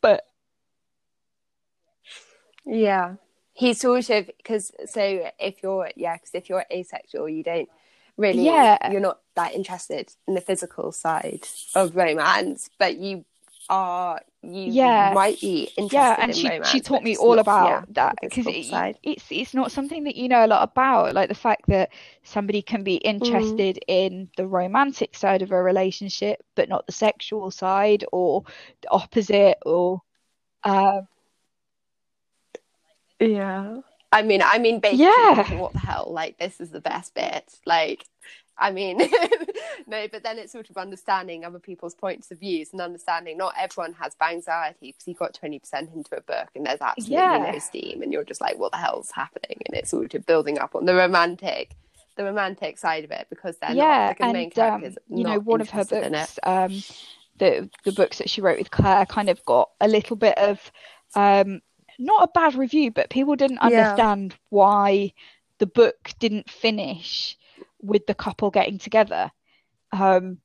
[0.00, 0.24] but
[2.64, 3.16] yeah,
[3.52, 7.68] he's sort of because so if you're yeah because if you're asexual, you don't
[8.18, 13.24] really yeah you're not that interested in the physical side of romance, but you
[13.70, 15.12] are you yeah.
[15.14, 18.14] might be interested yeah and she, romance, she taught me all not, about yeah, that
[18.20, 21.62] because it, it's it's not something that you know a lot about like the fact
[21.68, 21.90] that
[22.24, 23.00] somebody can be mm.
[23.04, 23.80] interested mm.
[23.86, 28.42] in the romantic side of a relationship but not the sexual side or
[28.82, 30.00] the opposite or
[30.64, 31.06] um
[33.20, 33.76] yeah
[34.10, 35.54] I mean, I mean, basically, yeah.
[35.54, 36.08] what the hell?
[36.10, 37.52] Like, this is the best bit.
[37.66, 38.06] Like,
[38.58, 38.98] I mean,
[39.86, 43.54] no, but then it's sort of understanding other people's points of views and understanding not
[43.58, 47.50] everyone has anxiety because you got 20% into a book and there's absolutely yeah.
[47.52, 49.58] no steam and you're just like, what the hell's happening?
[49.66, 51.76] And it's sort of building up on the romantic,
[52.16, 55.38] the romantic side of it because they're yeah, not, the main characters um, you know,
[55.38, 56.82] one of her books, um,
[57.38, 60.72] the, the books that she wrote with Claire kind of got a little bit of,
[61.14, 61.60] um,
[61.98, 64.38] not a bad review, but people didn't understand yeah.
[64.50, 65.12] why
[65.58, 67.36] the book didn't finish
[67.80, 69.30] with the couple getting together.
[69.92, 70.38] Um,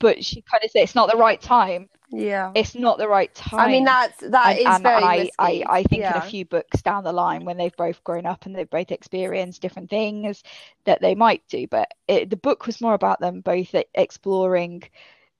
[0.00, 1.88] but she kind of said it's not the right time.
[2.10, 3.60] Yeah, it's not the right time.
[3.60, 5.02] I mean, that's that and, is and very.
[5.04, 6.16] I, I, I think yeah.
[6.16, 8.90] in a few books down the line, when they've both grown up and they've both
[8.92, 10.42] experienced different things,
[10.84, 11.66] that they might do.
[11.66, 14.84] But it, the book was more about them both exploring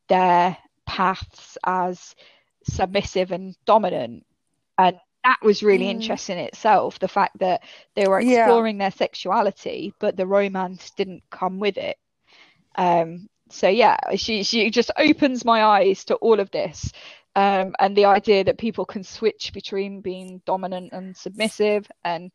[0.08, 2.14] their paths as
[2.64, 4.26] submissive and dominant,
[4.76, 5.90] and that was really mm.
[5.90, 6.98] interesting in itself.
[6.98, 7.62] The fact that
[7.94, 8.84] they were exploring yeah.
[8.84, 11.98] their sexuality, but the romance didn't come with it.
[12.76, 16.92] Um, so yeah, she she just opens my eyes to all of this,
[17.34, 22.30] um, and the idea that people can switch between being dominant and submissive, and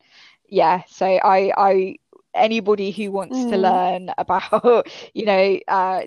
[0.48, 1.96] yeah, so I I
[2.34, 3.50] anybody who wants mm.
[3.50, 6.02] to learn about you know uh,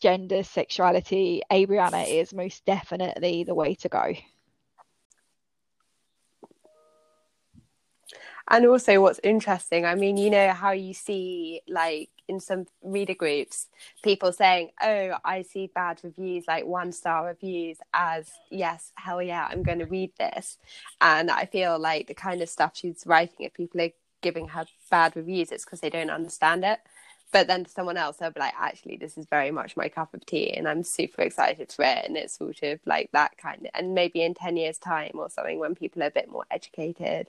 [0.00, 4.14] gender sexuality, Abrianna is most definitely the way to go.
[8.50, 13.14] And also what's interesting i mean you know how you see like in some reader
[13.14, 13.66] groups
[14.02, 19.48] people saying oh i see bad reviews like one star reviews as yes hell yeah
[19.50, 20.58] i'm going to read this.
[21.00, 23.90] And i feel like the kind of stuff she's writing if people are
[24.22, 26.78] giving her bad reviews it's because they don't understand it
[27.32, 30.12] but then to someone else they'll be like actually this is very much my cup
[30.14, 32.04] of tea and i'm super excited for it.
[32.06, 35.30] And it's sort of like that kind of and maybe in 10 years time or
[35.30, 37.28] something when people are a bit more educated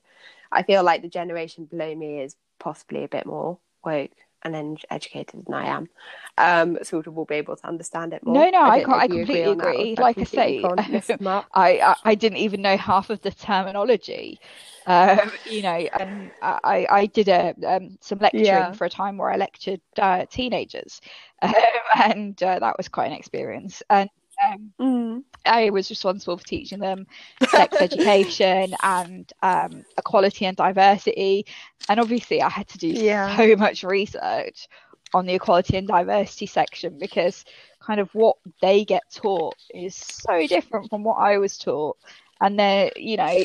[0.51, 4.11] I feel like the generation below me is possibly a bit more woke
[4.43, 5.89] and then educated than I am,
[6.37, 8.35] um, sort of will be able to understand it more.
[8.35, 9.95] No, no, I, I, I completely agree.
[9.97, 14.39] Like I say, I, I, I didn't even know half of the terminology.
[14.87, 18.71] Um, you know, and I, I did a um, some lecturing yeah.
[18.71, 21.01] for a time where I lectured uh, teenagers,
[21.41, 21.53] um,
[21.95, 23.83] and uh, that was quite an experience.
[23.89, 24.09] And
[24.45, 25.23] um, mm.
[25.45, 27.07] I was responsible for teaching them
[27.49, 31.45] sex education and um, equality and diversity.
[31.89, 33.35] And obviously, I had to do yeah.
[33.35, 34.67] so much research
[35.13, 37.43] on the equality and diversity section because
[37.81, 41.97] kind of what they get taught is so different from what I was taught.
[42.39, 43.43] And then, you know,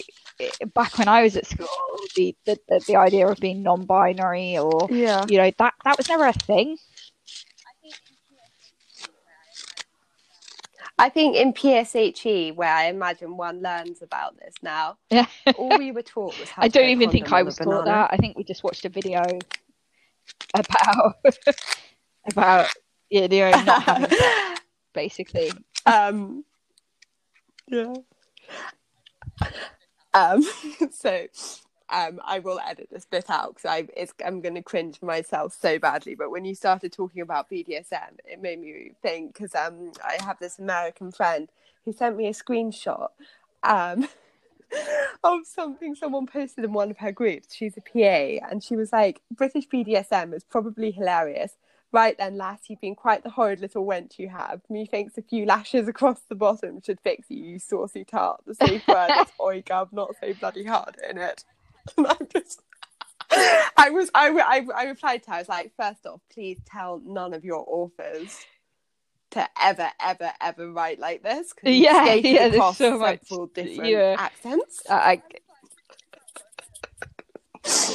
[0.74, 1.68] back when I was at school,
[2.14, 5.24] the, the, the, the idea of being non-binary or, yeah.
[5.28, 6.78] you know, that, that was never a thing.
[10.99, 15.26] I think in PSHE, where I imagine one learns about this now, yeah.
[15.59, 16.62] all we were taught was how.
[16.64, 18.11] I don't even think I was taught that.
[18.12, 19.22] I think we just watched a video
[20.55, 21.16] about
[22.30, 22.68] about
[23.11, 24.61] yeah, know, not having sex,
[24.94, 25.53] basically.
[25.84, 26.44] Um,
[27.68, 27.94] yeah.
[30.14, 30.42] Um,
[30.90, 31.26] so
[31.91, 35.78] um, I will edit this bit out because I I'm going to cringe myself so
[35.78, 36.14] badly.
[36.14, 40.39] But when you started talking about BDSM, it made me think because um, I have
[40.41, 41.49] this American friend
[41.84, 43.09] who sent me a screenshot
[43.62, 44.09] um,
[45.24, 47.55] of something someone posted in one of her groups.
[47.55, 51.53] She's a PA, and she was like, "British BDSM is probably hilarious."
[51.93, 54.61] Right then, lass, you've been quite the horrid little wench you have.
[54.68, 58.43] Methinks a few lashes across the bottom should fix you, you saucy tart.
[58.47, 61.45] The safe word is oi gub, not so bloody hard in it.
[61.99, 62.62] I'm just
[63.30, 67.01] I was I, I, I replied to her, I was like, first off, please tell
[67.05, 68.45] none of your authors
[69.30, 71.53] to ever, ever, ever write like this.
[71.62, 73.22] Yeah, yeah, there's so much
[73.55, 74.16] different yeah.
[74.18, 74.82] accents.
[74.89, 75.22] I,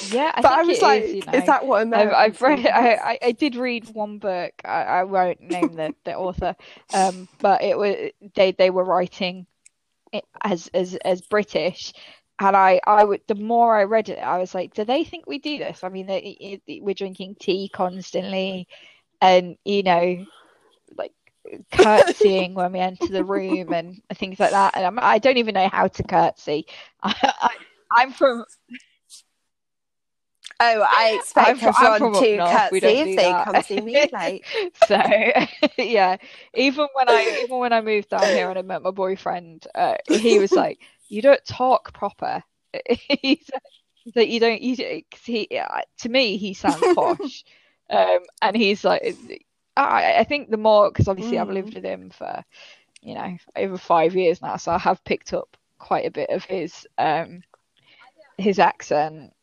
[0.09, 2.67] yeah, I but I was like, is, you know, is, that what I've, I've read?
[2.67, 4.53] I, I, did read one book.
[4.65, 6.55] I, I won't name the, the author,
[6.93, 9.47] um, but it was they they were writing
[10.11, 11.93] it as as as British,
[12.41, 15.27] and I I would the more I read it, I was like, do they think
[15.27, 15.83] we do this?
[15.83, 18.67] I mean, they, we're drinking tea constantly,
[19.21, 20.25] and you know,
[20.97, 21.13] like
[21.71, 24.75] curtsying when we enter the room and things like that.
[24.75, 26.65] And I'm, I do not even know how to curtsy.
[27.03, 27.49] I,
[27.95, 28.45] I'm from
[30.59, 34.09] Oh, I expect I'm, I'm to curtsy if they come see me.
[34.11, 34.45] Like
[34.87, 35.01] so,
[35.77, 36.17] yeah.
[36.53, 39.95] Even when I even when I moved down here and I met my boyfriend, uh,
[40.07, 40.79] he was like,
[41.11, 42.41] "You don't talk proper."
[43.21, 43.49] he's
[44.15, 45.47] like, "You don't." You cause he
[45.99, 47.43] to me he sounds posh,
[47.89, 49.17] um, and he's like,
[49.75, 51.41] I, I think the more because obviously mm.
[51.41, 52.43] I've lived with him for
[53.01, 56.45] you know over five years now, so I have picked up quite a bit of
[56.45, 57.43] his um
[58.37, 59.33] his accent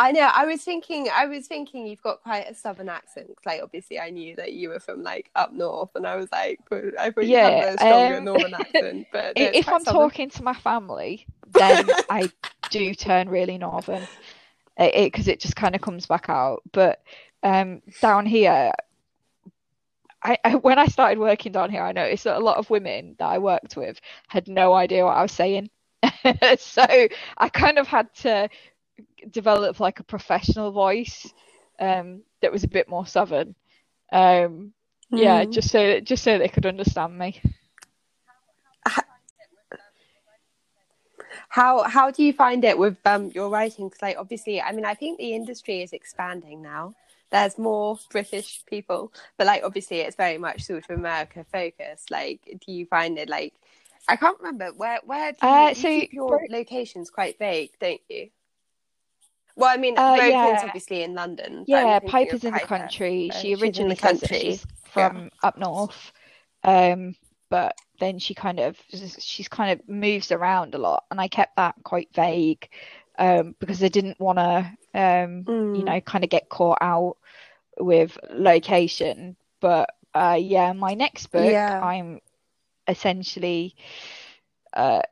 [0.00, 0.30] I know.
[0.32, 1.08] I was thinking.
[1.14, 3.36] I was thinking you've got quite a southern accent.
[3.44, 6.58] Like, obviously, I knew that you were from like up north, and I was like,
[6.98, 9.06] I thought yeah, you had a stronger um, northern accent.
[9.12, 10.00] But no, if I'm southern.
[10.00, 12.30] talking to my family, then I
[12.70, 14.08] do turn really northern,
[14.78, 16.62] because it, it, it, just kind of comes back out.
[16.72, 17.02] But
[17.42, 18.72] um, down here,
[20.22, 23.16] I, I, when I started working down here, I noticed that a lot of women
[23.18, 25.68] that I worked with had no idea what I was saying.
[26.58, 26.86] so
[27.36, 28.48] I kind of had to
[29.30, 31.32] develop like a professional voice
[31.78, 33.54] um, that was a bit more southern.
[34.12, 34.72] Um.
[35.12, 35.50] Yeah, hmm.
[35.50, 37.40] just so just so they could understand me.
[41.48, 43.88] How how do you find it with um, your writing?
[43.88, 46.94] Because like obviously, I mean, I think the industry is expanding now.
[47.30, 52.12] There's more British people, but like obviously, it's very much sort of America focused.
[52.12, 53.54] Like, do you find it like?
[54.06, 57.72] I can't remember where where do you, uh, so you keep your locations quite vague,
[57.80, 58.30] don't you?
[59.56, 60.60] Well, I mean, uh, yeah.
[60.62, 61.64] obviously in London.
[61.66, 63.30] Yeah, Piper's in the country.
[63.40, 65.28] she originally says that she's from yeah.
[65.42, 66.12] up north,
[66.64, 67.16] um,
[67.48, 68.76] but then she kind of
[69.18, 72.68] she's kind of moves around a lot, and I kept that quite vague
[73.18, 74.58] um, because I didn't want to,
[74.94, 75.78] um, mm.
[75.78, 77.16] you know, kind of get caught out
[77.78, 79.36] with location.
[79.60, 81.80] But uh, yeah, my next book, yeah.
[81.82, 82.20] I'm
[82.88, 83.74] essentially.
[84.72, 85.02] Uh,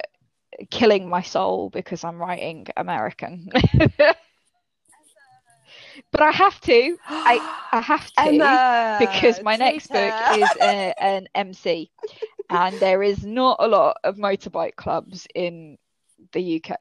[0.70, 3.50] killing my soul because I'm writing American.
[6.10, 6.96] but I have to.
[7.06, 11.90] I I have to Emma, because my next book is a, an MC,
[12.50, 15.78] and there is not a lot of motorbike clubs in
[16.32, 16.76] the UK,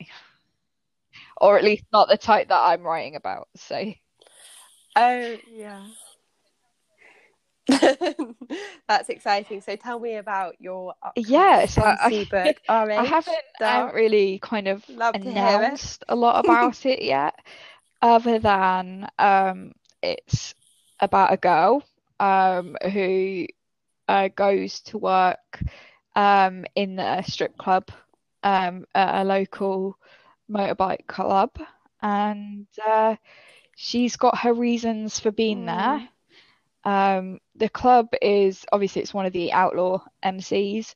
[1.37, 3.47] or at least not the type that I'm writing about.
[3.55, 3.93] So,
[4.95, 5.85] oh yeah.
[8.87, 9.59] That's exciting.
[9.59, 11.65] So tell me about your yeah.
[11.65, 12.55] So I, book.
[12.69, 17.35] I haven't, I haven't really kind of announced a lot about it yet
[18.01, 20.53] other than um, it's
[20.99, 21.83] about a girl
[22.19, 23.45] um, who
[24.07, 25.61] uh, goes to work
[26.15, 27.89] um, in a strip club
[28.43, 29.97] um, at a local
[30.49, 31.51] motorbike club,
[32.01, 33.15] and uh,
[33.75, 35.67] she's got her reasons for being mm.
[35.67, 36.09] there.
[36.83, 40.93] Um, the club is obviously it's one of the outlaw MCs.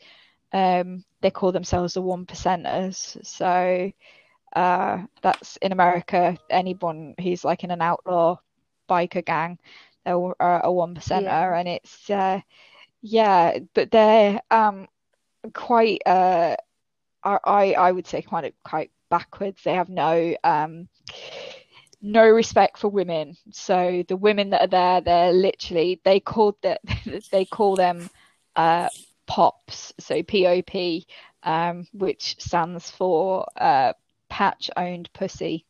[0.54, 3.24] Um, they call themselves the one percenters.
[3.26, 3.92] So
[4.54, 6.38] uh, that's in America.
[6.50, 8.38] Anyone who's like in an outlaw
[8.90, 9.60] biker gang,
[10.06, 11.58] they're a one percenter, yeah.
[11.58, 12.42] and it's uh,
[13.02, 14.88] yeah, but they're um,
[15.54, 16.56] quite uh,
[17.24, 19.64] I I would say quite quite backwards.
[19.64, 20.88] They have no um,
[22.02, 23.38] no respect for women.
[23.52, 26.82] So the women that are there, they're literally they called that
[27.32, 28.10] they call them
[28.56, 28.90] uh,
[29.28, 29.94] pops.
[30.00, 31.06] So P O P,
[31.44, 33.94] um, which stands for uh,
[34.32, 35.66] patch owned pussy.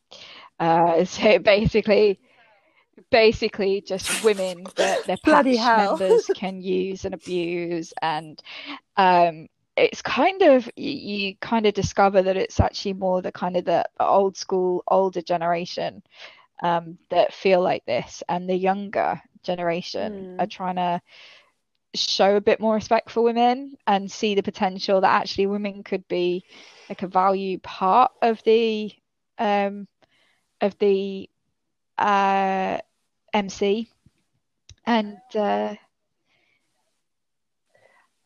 [0.58, 2.18] Uh, so basically,
[3.10, 8.42] basically just women that their patch members can use and abuse and
[8.96, 13.56] um, it's kind of you, you, kind of discover that it's actually more the kind
[13.56, 16.02] of the old school older generation
[16.62, 20.42] um, that feel like this and the younger generation mm.
[20.42, 21.00] are trying to
[21.94, 26.06] show a bit more respect for women and see the potential that actually women could
[26.08, 26.44] be
[26.88, 28.92] like a value part of the
[29.38, 29.86] um
[30.60, 31.28] of the
[31.98, 32.78] uh
[33.34, 33.88] MC
[34.86, 35.74] and uh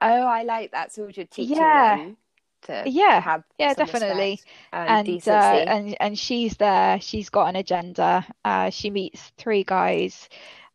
[0.01, 1.97] Oh, I like that sort of teaching yeah.
[1.97, 2.17] them
[2.62, 4.41] to yeah, have yeah, definitely.
[4.73, 7.01] and and uh, and and she's there.
[7.01, 8.27] She's got an agenda.
[8.45, 10.29] Uh, she meets three guys.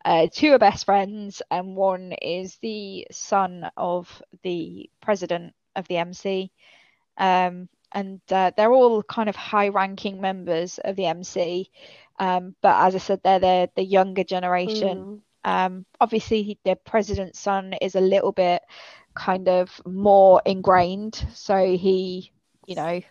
[0.03, 5.97] Uh, two are best friends, and one is the son of the president of the
[5.97, 6.51] MC.
[7.17, 11.69] Um, and uh, they're all kind of high-ranking members of the MC.
[12.19, 14.97] Um, but as I said, they're the the younger generation.
[14.97, 15.21] Mm.
[15.43, 18.61] Um, obviously, the president's son is a little bit
[19.13, 21.25] kind of more ingrained.
[21.33, 22.31] So he,
[22.65, 23.01] you know,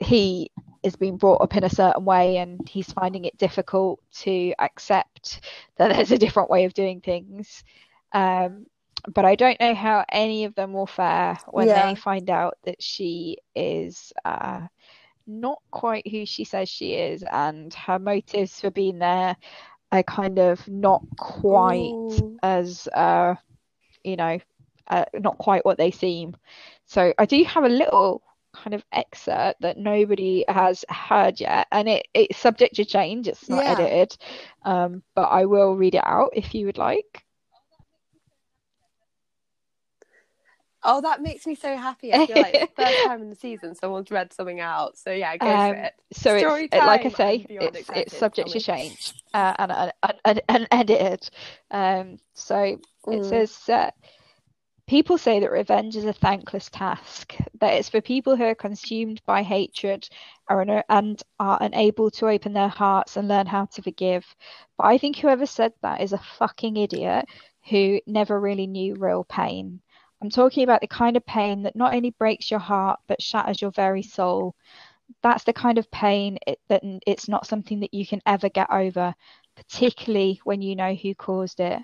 [0.00, 0.50] he
[0.86, 5.40] is being brought up in a certain way and he's finding it difficult to accept
[5.76, 7.64] that there's a different way of doing things.
[8.12, 8.66] Um,
[9.12, 11.86] but I don't know how any of them will fare when yeah.
[11.86, 14.60] they find out that she is uh,
[15.26, 19.36] not quite who she says she is and her motives for being there
[19.90, 22.38] are kind of not quite Ooh.
[22.42, 23.34] as, uh,
[24.04, 24.38] you know,
[24.88, 26.36] uh, not quite what they seem.
[26.86, 28.22] So I do have a little
[28.56, 33.28] kind of excerpt that nobody has heard yet, and it, it's subject to change.
[33.28, 33.72] It's not yeah.
[33.72, 34.16] edited,
[34.64, 37.26] um, but I will read it out if you would like.
[40.88, 42.14] Oh, that makes me so happy.
[42.14, 44.96] I feel like it's the first time in the season someone's read something out.
[44.96, 45.92] So yeah, go um, for it.
[46.12, 49.92] So Story it's it, like I say, it's it's subject to change uh, and, and,
[50.24, 51.28] and, and, edited.
[51.72, 52.80] Um, so mm.
[53.08, 53.90] it says uh,
[54.86, 59.20] People say that revenge is a thankless task, that it's for people who are consumed
[59.26, 60.08] by hatred
[60.48, 64.24] and are unable to open their hearts and learn how to forgive.
[64.78, 67.24] But I think whoever said that is a fucking idiot
[67.68, 69.80] who never really knew real pain.
[70.22, 73.60] I'm talking about the kind of pain that not only breaks your heart but shatters
[73.60, 74.54] your very soul.
[75.20, 78.70] That's the kind of pain it, that it's not something that you can ever get
[78.70, 79.14] over,
[79.56, 81.80] particularly when you know who caused it.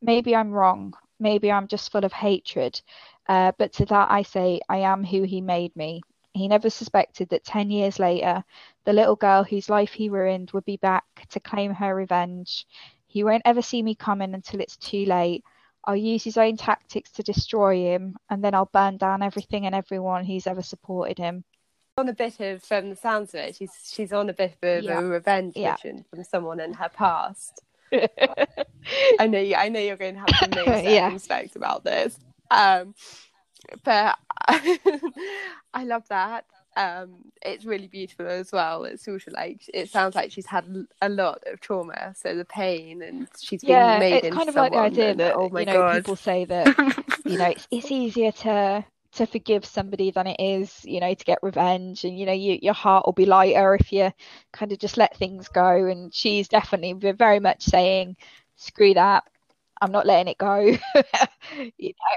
[0.00, 0.94] Maybe I'm wrong.
[1.18, 2.80] Maybe I'm just full of hatred.
[3.28, 6.02] Uh, but to that I say, I am who he made me.
[6.32, 8.44] He never suspected that 10 years later,
[8.84, 12.66] the little girl whose life he ruined would be back to claim her revenge.
[13.06, 15.44] He won't ever see me coming until it's too late.
[15.84, 19.74] I'll use his own tactics to destroy him, and then I'll burn down everything and
[19.74, 21.44] everyone who's ever supported him.
[21.96, 24.84] On a bit of, from the sounds of it, she's she's on a bit of
[24.84, 24.98] yeah.
[24.98, 25.72] a revenge yeah.
[25.72, 27.62] mission from someone in her past.
[29.18, 31.16] I know you, I know you're going to have some mixed yeah.
[31.56, 32.18] about this.
[32.50, 32.94] Um,
[33.84, 36.44] but I love that.
[36.76, 38.84] Um, it's really beautiful as well.
[38.84, 40.66] It's of like it sounds like she's had
[41.00, 44.54] a lot of trauma, so the pain and she's being yeah, made it's kind of
[44.56, 45.96] like the idea and, that oh my you know God.
[45.96, 46.66] people say that
[47.24, 48.84] you know it's, it's easier to
[49.16, 52.04] to forgive somebody than it is, you know, to get revenge.
[52.04, 54.12] And, you know, you, your heart will be lighter if you
[54.52, 55.86] kind of just let things go.
[55.86, 58.16] And she's definitely very much saying,
[58.56, 59.24] screw that.
[59.80, 60.58] I'm not letting it go.
[60.58, 60.78] you
[61.78, 62.16] know.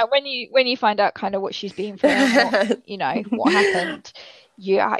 [0.00, 2.98] And when you when you find out kind of what she's been through, what, you
[2.98, 4.12] know what happened,
[4.56, 4.96] yeah,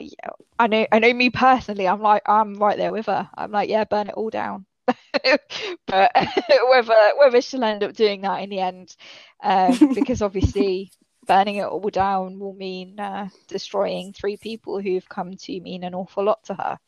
[0.59, 1.89] I know I know me personally.
[1.89, 3.29] I'm like I'm right there with her.
[3.37, 4.67] I'm like, yeah, burn it all down.
[5.87, 6.13] but
[6.71, 8.95] whether whether she'll end up doing that in the end,
[9.43, 10.91] um, because obviously
[11.27, 15.95] burning it all down will mean uh, destroying three people who've come to mean an
[15.95, 16.79] awful lot to her.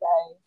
[0.00, 0.43] So.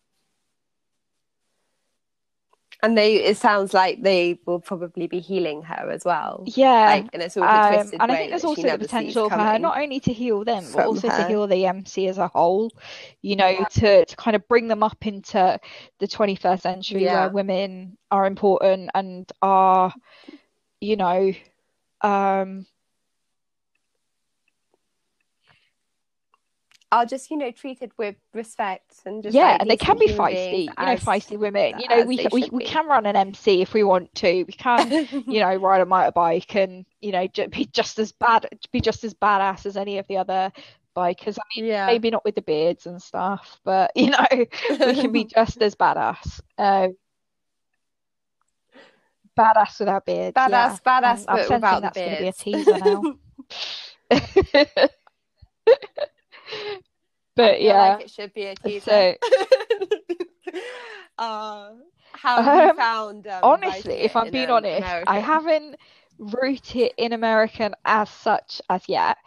[2.82, 7.08] And they it sounds like they will probably be healing her as well yeah like
[7.12, 9.78] in a sort of um, and i think there's also the potential for her not
[9.78, 11.22] only to heal them but also her.
[11.22, 12.70] to heal the mc as a whole
[13.22, 13.64] you know yeah.
[13.64, 15.58] to, to kind of bring them up into
[15.98, 17.24] the 21st century yeah.
[17.24, 19.92] where women are important and are
[20.80, 21.32] you know
[22.02, 22.66] um
[26.90, 30.08] are just you know treated with respect and just yeah like and they can be
[30.08, 31.78] feisty you know feisty women.
[31.78, 34.44] You know we, we, we can run an mc if we want to.
[34.44, 34.90] We can
[35.26, 39.14] you know ride a motorbike and you know be just as bad be just as
[39.14, 40.50] badass as any of the other
[40.96, 41.38] bikers.
[41.38, 41.86] I mean yeah.
[41.86, 44.46] maybe not with the beards and stuff but you know we
[44.94, 46.88] can be just as badass uh,
[49.38, 50.78] badass without beards badass yeah.
[50.86, 53.02] badass I'm, I'm sensing that's going to be a teaser now
[57.36, 58.80] but yeah, like it should be a teaser.
[58.90, 59.14] So,
[61.18, 61.70] uh,
[62.12, 63.26] how have um, you found?
[63.26, 65.08] Um, honestly, if I'm being honest, American?
[65.08, 65.76] I haven't
[66.18, 69.18] wrote it in American as such as yet.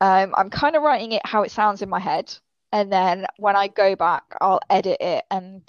[0.00, 2.34] Um, I'm kind of writing it how it sounds in my head,
[2.72, 5.62] and then when I go back, I'll edit it and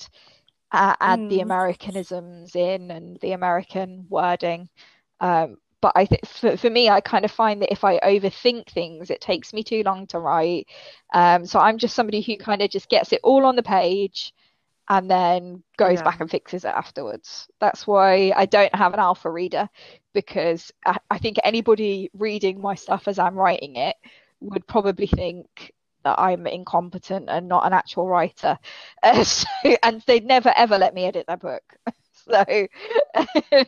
[0.71, 1.29] uh, add mm.
[1.29, 4.69] the Americanisms in and the American wording.
[5.19, 8.69] Um, but I think for, for me, I kind of find that if I overthink
[8.69, 10.67] things, it takes me too long to write.
[11.13, 14.33] Um, so I'm just somebody who kind of just gets it all on the page
[14.87, 16.03] and then goes yeah.
[16.03, 17.49] back and fixes it afterwards.
[17.59, 19.67] That's why I don't have an alpha reader
[20.13, 23.97] because I, I think anybody reading my stuff as I'm writing it
[24.39, 25.73] would probably think
[26.05, 28.57] that I'm incompetent and not an actual writer.
[29.03, 29.47] Uh, so,
[29.83, 31.75] and they'd never ever let me edit their book.
[32.25, 32.67] so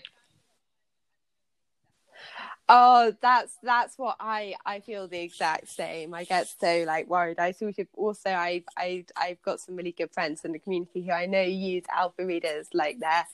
[2.67, 6.13] Oh, that's that's what I I feel the exact same.
[6.15, 7.39] I get so like worried.
[7.39, 11.03] I sort of also I I I've got some really good friends in the community
[11.03, 13.27] who I know use alpha readers like they're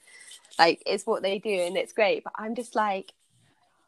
[0.60, 2.26] like it's what they do and it's great.
[2.26, 3.14] But I'm just like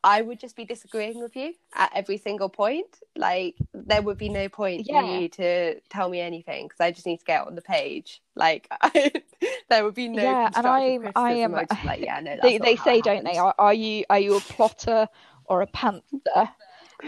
[0.06, 3.00] I would just be disagreeing with you at every single point.
[3.16, 5.02] Like there would be no point yeah.
[5.02, 8.22] for you to tell me anything because I just need to get on the page.
[8.36, 9.12] Like I,
[9.70, 10.22] there would be no.
[10.22, 12.38] Yeah, and I I am like yeah no.
[12.42, 13.38] they they say don't they?
[13.38, 15.08] Are, are you are you a plotter
[15.46, 16.50] or a pantser.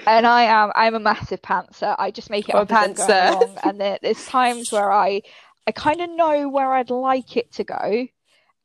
[0.08, 1.96] And I am I'm a massive pantser.
[1.98, 3.30] I just make it up pantser.
[3.30, 3.58] Along.
[3.64, 5.22] And there, there's times where I
[5.68, 8.08] I kind of know where I'd like it to go,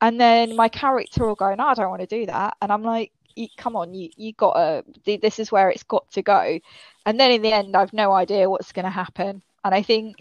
[0.01, 2.82] and then my character will go, "No, I don't want to do that," and I'm
[2.82, 3.12] like,
[3.56, 4.84] "Come on, you you gotta.
[5.05, 6.59] This is where it's got to go."
[7.06, 9.42] And then in the end, I've no idea what's going to happen.
[9.64, 10.16] And I think,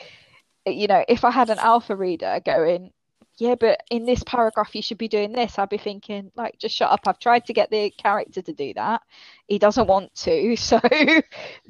[0.66, 2.92] you know, if I had an alpha reader going,
[3.40, 5.58] yeah, but in this paragraph you should be doing this.
[5.58, 7.02] I'd be thinking, like, just shut up.
[7.08, 9.02] I've tried to get the character to do that.
[9.48, 10.56] He doesn't want to.
[10.70, 10.80] So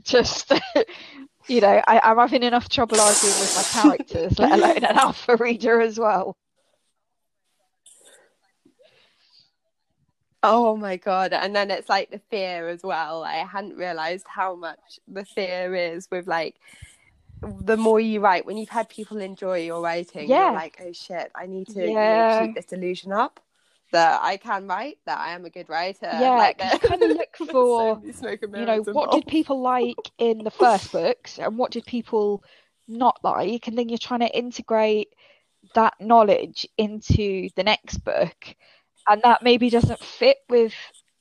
[0.03, 0.51] just,
[1.47, 5.37] you know, I, I'm having enough trouble arguing with my characters, let alone an alpha
[5.37, 6.35] reader as well.
[10.41, 11.33] Oh my god!
[11.33, 13.23] And then it's like the fear as well.
[13.23, 16.55] I hadn't realized how much the fear is with like
[17.41, 20.45] the more you write, when you've had people enjoy your writing, yeah.
[20.45, 22.35] you're like, oh shit, I need to yeah.
[22.35, 23.39] you know, keep this illusion up
[23.91, 26.09] that I can write, that I am a good writer.
[26.11, 30.43] Yeah, like, you kind of look for, so you know, what did people like in
[30.43, 32.43] the first books and what did people
[32.87, 35.09] not like, and then you're trying to integrate
[35.75, 38.55] that knowledge into the next book,
[39.07, 40.73] and that maybe doesn't fit with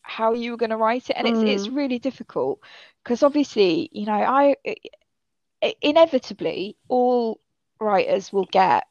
[0.02, 1.46] how you were going to write it, and mm.
[1.46, 2.60] it's it's really difficult
[3.04, 4.56] because obviously, you know, I
[5.82, 7.40] inevitably all
[7.80, 8.84] writers will get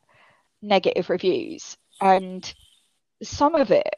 [0.62, 2.54] negative reviews and
[3.24, 3.96] some of it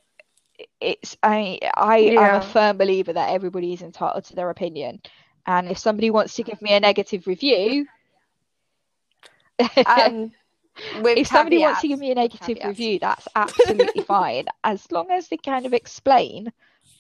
[0.82, 2.36] it's i i yeah.
[2.36, 5.02] am a firm believer that everybody is entitled to their opinion
[5.46, 7.86] and if somebody wants to give me a negative review
[9.86, 10.32] um,
[11.06, 12.68] if somebody wants to give me a negative caveats.
[12.68, 16.52] review that's absolutely fine as long as they kind of explain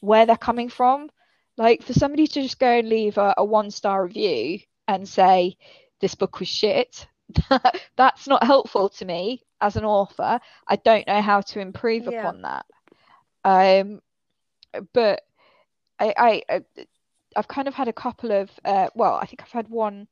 [0.01, 1.09] where they're coming from
[1.57, 4.59] like for somebody to just go and leave a, a one star review
[4.89, 5.55] and say
[6.01, 7.07] this book was shit.
[7.95, 10.39] That's not helpful to me as an author.
[10.67, 12.19] I don't know how to improve yeah.
[12.19, 12.65] upon that.
[13.45, 14.01] Um
[14.93, 15.21] but
[15.99, 16.61] I, I
[17.35, 20.07] i've kind of had a couple of uh, well i think i've had one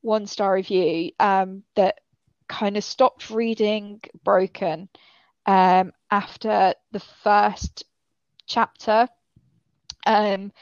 [0.00, 2.00] one star review um that
[2.48, 4.88] kind of stopped reading broken
[5.46, 7.84] um after the first
[8.46, 9.08] chapter.
[10.06, 10.52] Um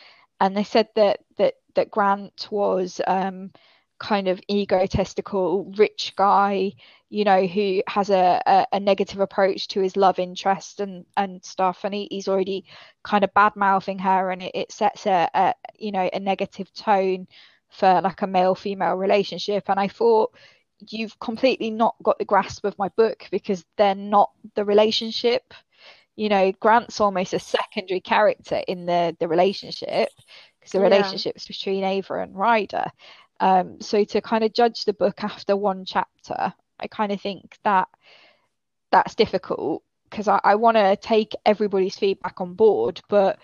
[0.41, 3.51] and they said that that that grant was um
[3.99, 6.73] kind of egotistical rich guy
[7.09, 11.45] you know who has a, a, a, negative approach to his love interest and and
[11.45, 11.85] stuff.
[11.85, 12.65] And he, he's already
[13.05, 16.73] kind of bad mouthing her and it, it sets a, a you know a negative
[16.75, 17.29] tone
[17.71, 19.65] for like a male female relationship.
[19.69, 20.35] And i thought
[20.91, 25.55] you've completely not got the grasp of my book because they're not the relationship.
[26.17, 30.09] You know, Grant's almost a secondary character in the the relationship
[30.67, 32.87] because the relationship is between Ava and Ryder.
[33.39, 37.57] Um, so to kind of judge the book after one chapter, I kind of think
[37.63, 37.89] that
[38.91, 43.39] that's difficult because I, I want to take everybody's feedback on board, but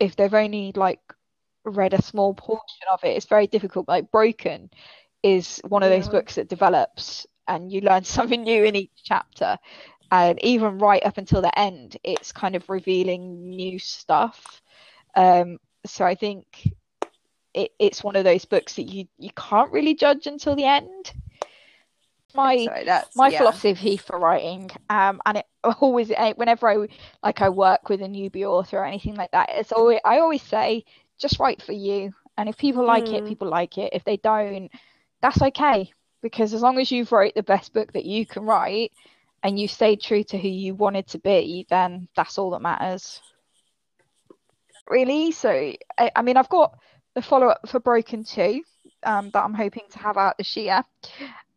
[0.00, 1.00] if they've only like
[1.64, 3.88] read a small portion of it, it's very difficult.
[3.88, 4.70] Like Broken
[5.22, 5.98] is one of yeah.
[5.98, 9.58] those books that develops and you learn something new in each chapter.
[10.10, 14.62] And even right up until the end, it's kind of revealing new stuff.
[15.16, 16.46] Um, so I think
[17.52, 21.12] it, it's one of those books that you, you can't really judge until the end.
[22.34, 22.66] My
[23.14, 23.38] my yeah.
[23.38, 25.46] philosophy for writing um and it
[25.80, 26.88] always eh, whenever i
[27.22, 30.42] like i work with a newbie author or anything like that it's always i always
[30.42, 30.84] say
[31.18, 32.12] just write for you.
[32.36, 33.14] And if people like mm.
[33.14, 33.92] it people like it.
[33.92, 34.70] If they don't
[35.20, 35.90] that's okay.
[36.22, 38.92] Because as long as you've wrote the best book that you can write
[39.42, 43.20] and you stayed true to who you wanted to be then that's all that matters
[44.88, 45.50] really so
[45.98, 46.78] i, I mean i've got
[47.14, 48.62] the follow-up for broken 2
[49.04, 50.82] um, that i'm hoping to have out this year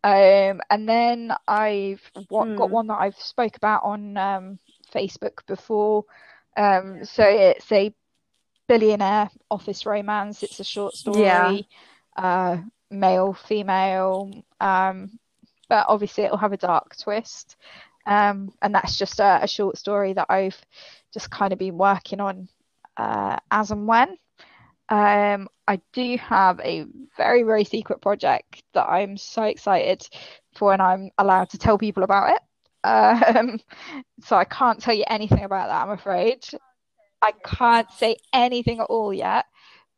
[0.03, 2.57] um, and then I've what, mm.
[2.57, 2.73] got hmm.
[2.73, 4.59] one that I've spoke about on um,
[4.93, 6.05] Facebook before.
[6.55, 7.93] Um, so it's a
[8.67, 10.43] billionaire office romance.
[10.43, 11.61] It's a short story, yeah.
[12.15, 12.57] uh,
[12.89, 14.31] male, female,
[14.61, 15.19] um,
[15.67, 17.57] but obviously it'll have a dark twist.
[18.05, 20.57] Um, and that's just a, a, short story that I've
[21.13, 22.47] just kind of been working on
[22.97, 24.17] uh, as and when.
[24.89, 26.85] Um, I do have a
[27.17, 30.07] very, very secret project that I'm so excited
[30.55, 32.41] for when I'm allowed to tell people about it.
[32.87, 33.59] Um,
[34.23, 36.45] so I can't tell you anything about that, I'm afraid.
[37.21, 39.45] I can't say anything at all yet.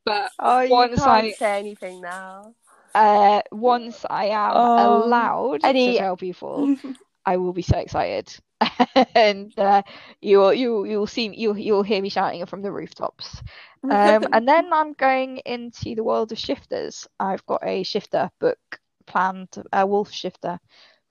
[0.06, 2.56] But oh, you once can't I say anything now.
[2.96, 5.94] Uh, once I am oh, allowed any...
[5.94, 6.76] to tell people,
[7.26, 8.34] I will be so excited.
[9.16, 9.82] and uh,
[10.22, 13.42] you will you you will see you you'll hear me shouting from the rooftops.
[13.90, 17.08] Um, and then I'm going into the world of shifters.
[17.20, 18.60] I've got a shifter book
[19.06, 20.60] planned, a wolf shifter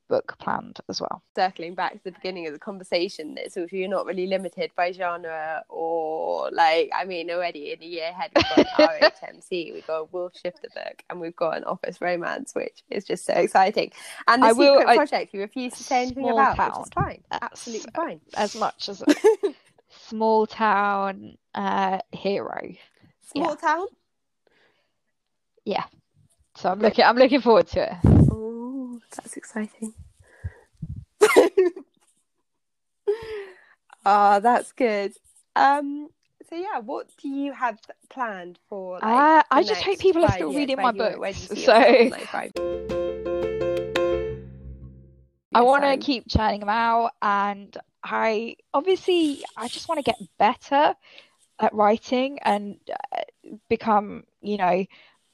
[0.09, 1.23] book planned as well.
[1.37, 4.71] Circling back to the beginning of the conversation, that sort of you're not really limited
[4.77, 9.87] by genre or like I mean already in a year ahead we've got RHMC, we've
[9.87, 13.35] got a Wolf Shifter book and we've got an office romance, which is just so
[13.35, 13.93] exciting.
[14.27, 16.71] And the I secret will, project you refuse to say anything about, town.
[16.71, 17.23] which is fine.
[17.31, 18.21] Absolutely fine.
[18.35, 19.03] As much as
[20.09, 22.73] small town uh hero.
[23.33, 23.69] Small yeah.
[23.69, 23.87] town?
[25.65, 25.85] Yeah.
[26.57, 28.18] So I'm looking I'm looking forward to it.
[28.99, 29.95] Oh, that's exciting.
[34.05, 35.13] Ah, oh, that's good.
[35.57, 36.09] Um
[36.49, 38.95] so yeah, what do you have planned for?
[38.95, 41.49] Like, uh, I just hope people are still reading my books.
[41.49, 41.73] So
[45.55, 50.17] I want to keep churning them out, and I obviously I just want to get
[50.39, 50.95] better
[51.61, 52.79] at writing and
[53.13, 53.23] uh,
[53.69, 54.87] become, you know,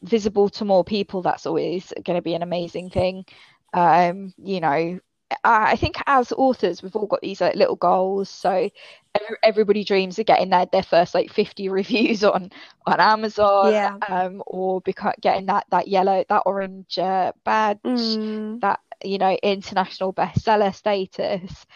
[0.02, 1.22] visible to more people.
[1.22, 3.24] That's always going to be an amazing thing.
[3.74, 5.00] Um, you know,
[5.42, 8.28] I think as authors, we've all got these like little goals.
[8.28, 8.70] So
[9.42, 12.50] everybody dreams of getting their, their first like 50 reviews on
[12.86, 13.96] on Amazon, yeah.
[14.08, 18.60] um, or beca- getting that that yellow, that orange uh, badge, mm.
[18.60, 21.66] that you know international bestseller status,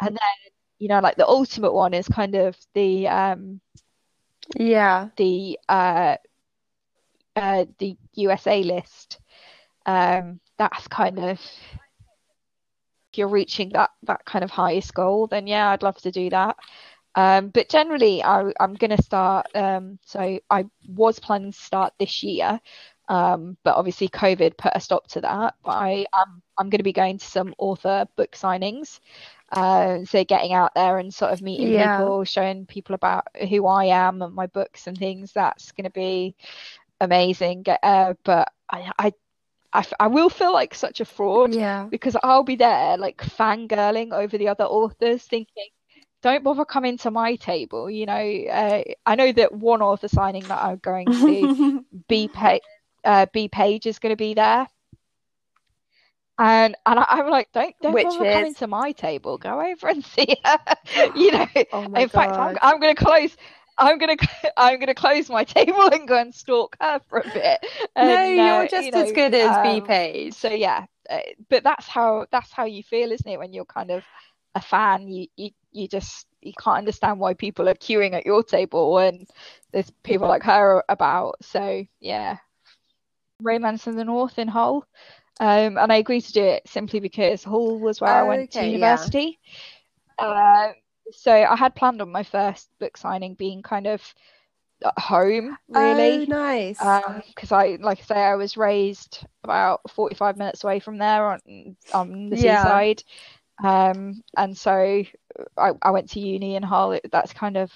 [0.00, 3.60] and then you know like the ultimate one is kind of the um,
[4.56, 6.16] yeah the uh,
[7.36, 9.18] uh, the USA list.
[9.86, 11.40] Um, that's kind of
[13.14, 16.56] you're reaching that that kind of highest goal, then yeah, I'd love to do that.
[17.14, 19.46] Um, but generally, I, am going to start.
[19.54, 22.60] Um, so I was planning to start this year,
[23.08, 25.54] um, but obviously COVID put a stop to that.
[25.64, 29.00] But I am I'm going to be going to some author book signings.
[29.50, 31.96] Uh, so getting out there and sort of meeting yeah.
[31.96, 35.32] people, showing people about who I am and my books and things.
[35.32, 36.36] That's going to be
[37.00, 37.64] amazing.
[37.82, 39.12] Uh, but I, I
[39.72, 41.86] I, I will feel like such a fraud yeah.
[41.90, 45.68] because I'll be there like fangirling over the other authors thinking
[46.22, 50.44] don't bother coming to my table you know uh, I know that one author signing
[50.44, 52.62] that I'm going to B page
[53.04, 54.66] uh, B page is going to be there
[56.38, 58.34] and and I, am like, don't don't Which bother is...
[58.34, 59.38] coming to my table.
[59.38, 60.58] Go over and see her.
[61.16, 61.46] you know.
[61.72, 62.10] Oh in God.
[62.12, 63.36] fact, I'm, I'm going to close.
[63.78, 64.16] I'm gonna
[64.56, 67.64] I'm gonna close my table and go and stalk her for a bit.
[67.94, 70.34] And, no, you're uh, just you know, as good as um, B page.
[70.34, 73.38] So yeah, uh, but that's how that's how you feel, isn't it?
[73.38, 74.04] When you're kind of
[74.54, 78.42] a fan, you you you just you can't understand why people are queuing at your
[78.42, 79.26] table when
[79.72, 81.36] there's people like her about.
[81.42, 82.38] So yeah,
[83.40, 84.86] Romance in the North in Hull,
[85.40, 88.50] um, and I agreed to do it simply because Hull was where oh, I went
[88.50, 89.38] okay, to university.
[90.18, 90.26] Yeah.
[90.26, 90.72] Uh,
[91.12, 94.02] so I had planned on my first book signing being kind of
[94.84, 96.22] at home, really.
[96.22, 96.78] Oh, nice.
[97.28, 101.26] Because um, I, like I say, I was raised about 45 minutes away from there
[101.26, 102.62] on, on the yeah.
[102.62, 103.02] seaside.
[103.62, 105.04] Um, and so
[105.56, 106.98] I, I went to uni in Hull.
[107.10, 107.72] That's kind of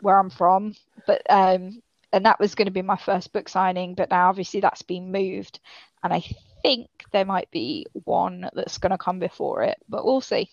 [0.00, 0.74] where I'm from.
[1.06, 1.82] But um,
[2.12, 5.12] and that was going to be my first book signing, but now obviously that's been
[5.12, 5.60] moved,
[6.02, 6.24] and I
[6.62, 10.50] think there might be one that's going to come before it, but we'll see.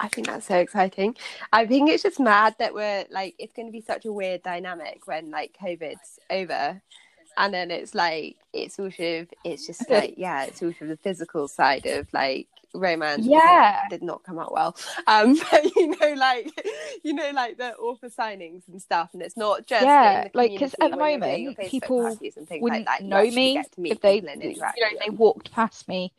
[0.00, 1.16] I think that's so exciting.
[1.52, 4.42] I think it's just mad that we're like, it's going to be such a weird
[4.42, 6.80] dynamic when like COVID's over.
[7.36, 10.96] And then it's like, it's sort of, it's just like, yeah, it's sort of the
[10.96, 14.76] physical side of like romance yeah did not come out well
[15.06, 16.50] um but you know like
[17.02, 20.74] you know like the author signings and stuff and it's not just yeah like because
[20.80, 25.50] at the moment people wouldn't like that, know me if they you know they walked
[25.52, 26.12] past me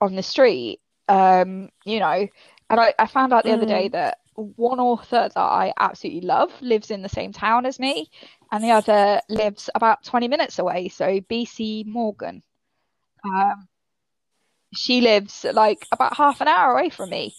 [0.00, 2.26] on the street um you know
[2.72, 3.58] and i, I found out the mm.
[3.58, 3.92] other day mm.
[3.92, 8.10] that one author that i absolutely love lives in the same town as me
[8.50, 12.42] and the other lives about 20 minutes away so bc morgan
[13.24, 13.68] um
[14.74, 17.34] she lives like about half an hour away from me,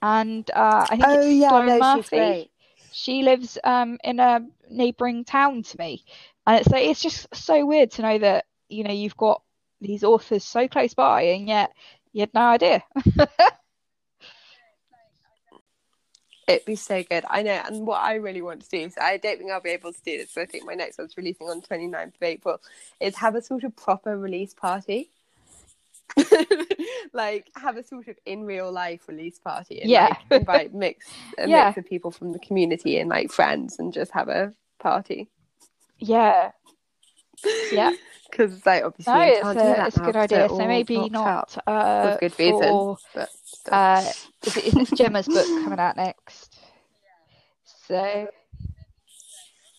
[0.00, 2.50] and uh, I think oh, it's yeah, Sloane no, Murphy.
[2.92, 4.40] She lives um, in a
[4.70, 6.04] neighbouring town to me,
[6.46, 9.42] and it's like it's just so weird to know that you know you've got
[9.80, 11.72] these authors so close by, and yet
[12.12, 12.82] you had no idea.
[16.48, 17.24] It'd be so good.
[17.28, 17.60] I know.
[17.66, 20.02] And what I really want to do, so I don't think I'll be able to
[20.02, 20.32] do this.
[20.32, 22.60] So I think my next one's releasing on 29th of April,
[23.00, 25.10] is have a sort of proper release party.
[27.12, 30.16] like have a sort of in real life release party and yeah.
[30.30, 31.06] like, invite mix
[31.36, 31.66] a yeah.
[31.66, 35.28] mix of people from the community and like friends and just have a party.
[35.98, 36.52] Yeah.
[37.70, 37.92] Yeah.
[38.30, 40.48] Because like obviously no, it's, a, it's a good idea.
[40.50, 42.96] So maybe not uh, for good reason.
[43.14, 43.30] but
[43.72, 44.12] uh,
[44.44, 46.58] is it, is Gemma's book coming out next?
[47.86, 48.28] So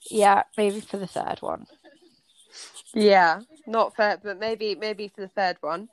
[0.09, 1.67] yeah, maybe for the third one.
[2.93, 5.89] Yeah, not for, but maybe maybe for the third one.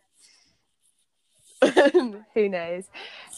[2.35, 2.85] Who knows?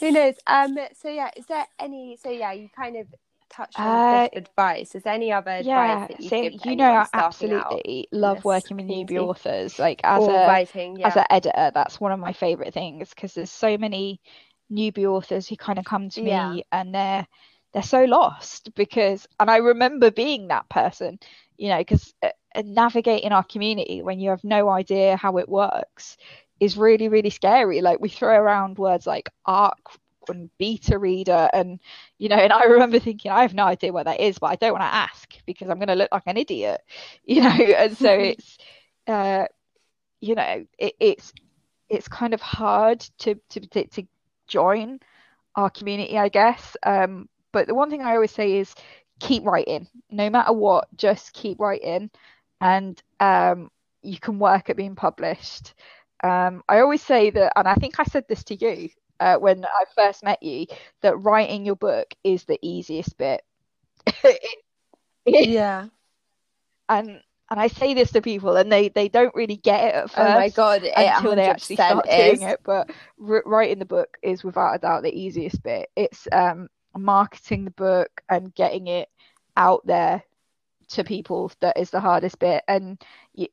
[0.00, 0.34] Who knows?
[0.46, 0.78] Um.
[1.00, 2.18] So yeah, is there any?
[2.22, 3.06] So yeah, you kind of
[3.50, 4.94] touched on uh, advice.
[4.94, 6.66] Is there any other yeah, advice that you so, give?
[6.66, 9.78] You know, I absolutely love working with newbie authors.
[9.78, 11.08] Like as or a writing, yeah.
[11.08, 14.20] as an editor, that's one of my favorite things because there's so many
[14.70, 16.56] newbie authors who kind of come to me yeah.
[16.72, 17.26] and they're
[17.72, 21.18] they're so lost because and I remember being that person,
[21.56, 22.30] you know, because uh,
[22.64, 26.16] navigating our community when you have no idea how it works
[26.60, 29.78] is really really scary like we throw around words like arc
[30.28, 31.80] and beta reader and
[32.18, 34.56] you know and i remember thinking i have no idea what that is but i
[34.56, 36.80] don't want to ask because i'm going to look like an idiot
[37.24, 38.58] you know and so it's
[39.06, 39.44] uh
[40.20, 41.32] you know it, it's
[41.88, 44.06] it's kind of hard to, to to to
[44.48, 45.00] join
[45.56, 48.74] our community i guess um but the one thing i always say is
[49.20, 52.10] keep writing no matter what just keep writing
[52.60, 53.70] and um
[54.02, 55.74] you can work at being published
[56.24, 59.64] um, I always say that, and I think I said this to you uh, when
[59.64, 60.66] I first met you,
[61.02, 63.42] that writing your book is the easiest bit.
[65.26, 65.88] yeah.
[66.88, 70.10] And and I say this to people, and they they don't really get it at
[70.10, 70.18] first.
[70.18, 70.82] Oh my god!
[70.84, 72.38] until they actually start is.
[72.38, 72.60] doing it.
[72.64, 72.90] But
[73.26, 75.88] r- writing the book is without a doubt the easiest bit.
[75.96, 79.08] It's um, marketing the book and getting it
[79.56, 80.22] out there
[80.88, 83.02] to people that is the hardest bit and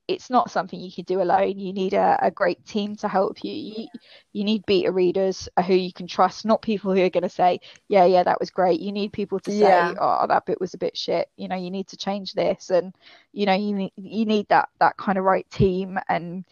[0.08, 3.44] it's not something you can do alone you need a, a great team to help
[3.44, 3.52] you.
[3.52, 3.88] you
[4.32, 7.60] you need beta readers who you can trust not people who are going to say
[7.90, 9.94] yeah yeah that was great you need people to say yeah.
[10.00, 12.96] oh that bit was a bit shit you know you need to change this and
[13.34, 16.46] you know you need you need that that kind of right team and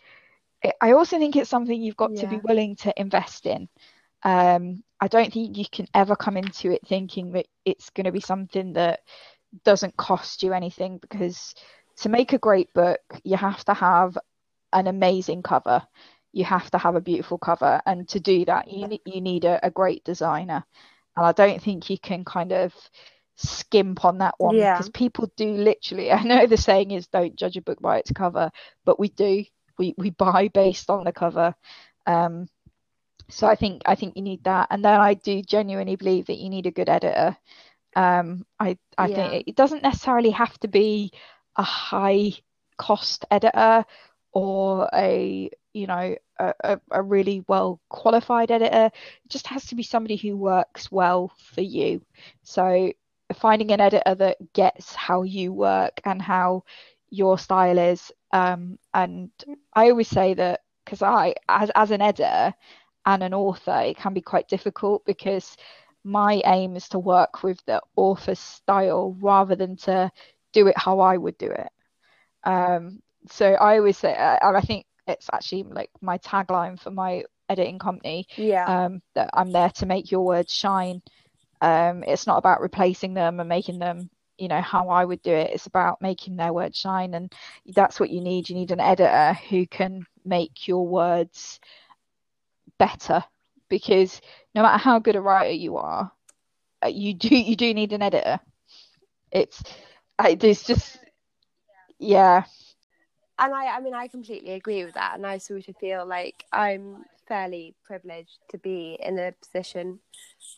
[0.62, 2.22] it, i also think it's something you've got yeah.
[2.22, 3.70] to be willing to invest in
[4.24, 8.12] um, i don't think you can ever come into it thinking that it's going to
[8.12, 9.00] be something that
[9.64, 11.54] doesn't cost you anything because
[11.98, 14.18] to make a great book, you have to have
[14.72, 15.84] an amazing cover.
[16.32, 19.64] You have to have a beautiful cover, and to do that, you you need a,
[19.66, 20.64] a great designer.
[21.16, 22.74] And I don't think you can kind of
[23.36, 24.74] skimp on that one yeah.
[24.74, 26.12] because people do literally.
[26.12, 28.52] I know the saying is "don't judge a book by its cover,"
[28.86, 29.44] but we do.
[29.78, 31.54] We we buy based on the cover.
[32.08, 32.48] Um,
[33.30, 36.38] so I think I think you need that, and then I do genuinely believe that
[36.38, 37.38] you need a good editor.
[37.96, 39.08] Um, I I yeah.
[39.08, 41.12] think it doesn't necessarily have to be
[41.58, 42.32] a high
[42.78, 43.86] cost editor
[44.34, 48.88] or a you know a, a really well qualified editor.
[49.26, 52.02] It just has to be somebody who works well for you.
[52.44, 52.92] So
[53.34, 56.64] finding an editor that gets how you work and how
[57.10, 58.12] your style is.
[58.32, 59.32] Um, and
[59.74, 62.54] I always say that because I, as as an editor
[63.06, 65.56] and an author, it can be quite difficult because
[66.04, 70.12] my aim is to work with the author's style rather than to
[70.52, 71.70] do it how I would do it.
[72.44, 77.24] Um, so I always say, uh, I think it's actually like my tagline for my
[77.50, 78.28] editing company.
[78.38, 78.66] Yeah.
[78.66, 81.02] Um, that I'm there to make your words shine.
[81.62, 85.32] Um, it's not about replacing them and making them, you know, how I would do
[85.32, 85.52] it.
[85.52, 87.32] It's about making their words shine, and
[87.74, 88.50] that's what you need.
[88.50, 91.60] You need an editor who can make your words
[92.78, 93.24] better,
[93.74, 94.22] because
[94.54, 96.12] no matter how good a writer you are,
[96.84, 98.40] uh, you do you do need an editor.
[99.32, 99.64] It's
[100.38, 101.00] there's just
[102.00, 102.44] yeah
[103.40, 105.16] and I, I mean, I completely agree with that.
[105.16, 110.00] And I sort of feel like I'm fairly privileged to be in a position,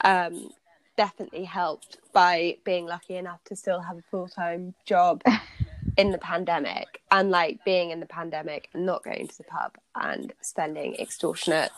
[0.04, 0.50] um,
[0.98, 5.22] definitely helped by being lucky enough to still have a full time job
[5.98, 9.72] in the pandemic and like being in the pandemic and not going to the pub
[9.96, 11.72] and spending extortionate,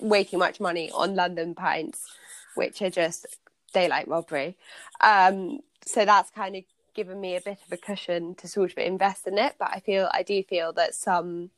[0.00, 2.06] way too much money on London pints,
[2.54, 3.26] which are just
[3.72, 4.56] daylight robbery.
[5.00, 6.64] Um, so that's kind of
[6.94, 9.54] given me a bit of a cushion to sort of invest in it.
[9.58, 11.50] But I feel I do feel that some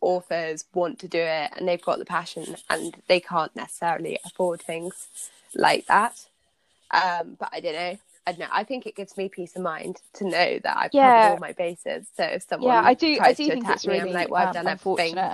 [0.00, 4.60] authors want to do it and they've got the passion and they can't necessarily afford
[4.60, 5.06] things
[5.54, 6.26] like that.
[6.90, 7.98] Um, but I don't know.
[8.26, 8.46] I don't know.
[8.52, 11.22] I think it gives me peace of mind to know that I've yeah.
[11.22, 12.06] covered all my bases.
[12.16, 14.54] So if someone yeah, I do, I do think it's really me, like, well, I've
[14.54, 14.66] done.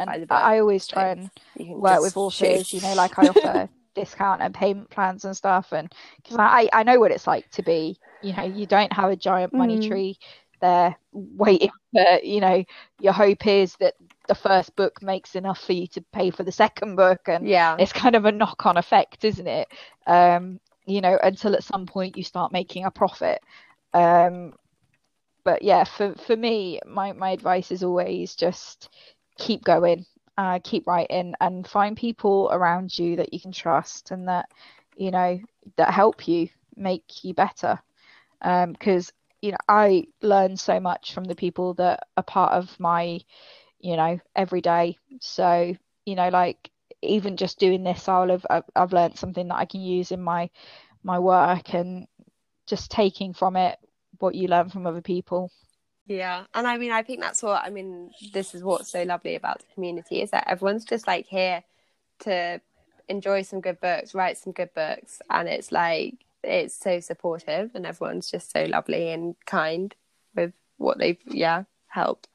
[0.01, 2.73] And I always try so and work with authors.
[2.73, 6.83] You know, like I offer discount and payment plans and stuff, and because I I
[6.83, 9.89] know what it's like to be you know you don't have a giant money mm.
[9.89, 10.19] tree
[10.61, 12.65] there waiting for you know
[13.01, 13.95] your hope is that
[14.27, 17.77] the first book makes enough for you to pay for the second book and yeah
[17.79, 19.69] it's kind of a knock-on effect isn't it
[20.07, 23.41] um you know until at some point you start making a profit
[23.95, 24.53] um
[25.45, 28.89] but yeah for for me my my advice is always just
[29.39, 30.05] keep going
[30.39, 34.47] uh keep writing and find people around you that you can trust and that
[34.97, 35.39] you know
[35.77, 37.79] that help you make you better
[38.41, 42.79] because um, you know I learn so much from the people that are part of
[42.81, 43.21] my
[43.81, 44.99] you know everyday.
[45.21, 45.75] So
[46.07, 46.71] you know, like
[47.03, 50.23] even just doing this, I'll have I've, I've learned something that I can use in
[50.23, 50.51] my
[51.03, 52.07] my work and
[52.67, 53.79] just taking from it
[54.19, 55.51] what you learn from other people.
[56.07, 58.11] Yeah, and I mean, I think that's what I mean.
[58.33, 61.63] This is what's so lovely about the community is that everyone's just like here
[62.21, 62.61] to
[63.09, 67.85] enjoy some good books, write some good books, and it's like it's so supportive and
[67.85, 69.95] everyone's just so lovely and kind
[70.35, 72.29] with what they've yeah helped.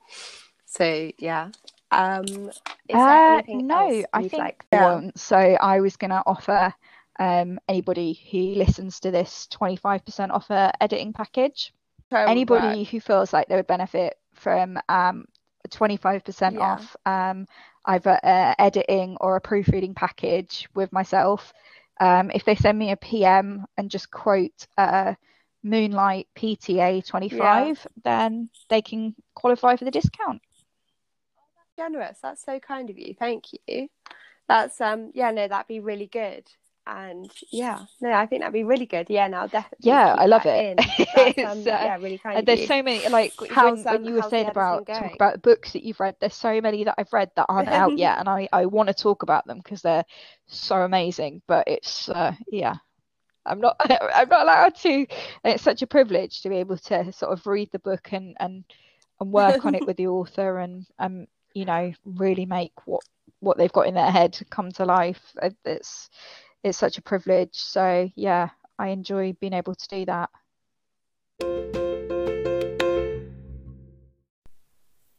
[0.65, 1.49] So yeah.
[1.93, 2.51] Um,
[2.93, 5.09] uh, no, I think like, yeah.
[5.15, 6.73] So I was gonna offer
[7.19, 11.73] um, anybody who listens to this 25% off a editing package.
[12.11, 15.25] anybody who feels like they would benefit from um,
[15.69, 16.59] 25% yeah.
[16.59, 17.47] off um,
[17.85, 21.53] either uh, editing or a proofreading package with myself
[21.99, 25.13] um, if they send me a PM and just quote uh,
[25.63, 27.75] Moonlight PTA 25, yeah.
[28.03, 30.41] then they can qualify for the discount.
[31.83, 32.19] Generous.
[32.23, 33.13] That's so kind of you.
[33.13, 33.89] Thank you.
[34.47, 36.45] That's um yeah no that'd be really good.
[36.85, 39.09] And yeah no i think that'd be really good.
[39.09, 40.79] Yeah now definitely yeah i love it.
[41.45, 44.49] um, uh, yeah really kind there's so many like how's, when, when you were saying
[44.49, 47.69] about talk about books that you've read there's so many that i've read that aren't
[47.69, 50.03] out yet and i i want to talk about them because they're
[50.47, 52.75] so amazing but it's uh, yeah.
[53.45, 55.05] I'm not i'm not allowed to
[55.45, 58.65] it's such a privilege to be able to sort of read the book and and
[59.19, 63.03] and work on it with the author and um you know really make what
[63.39, 66.09] what they've got in their head come to life uh, it's
[66.63, 67.55] it's such a privilege.
[67.55, 68.49] So yeah,
[68.79, 70.29] I enjoy being able to do that.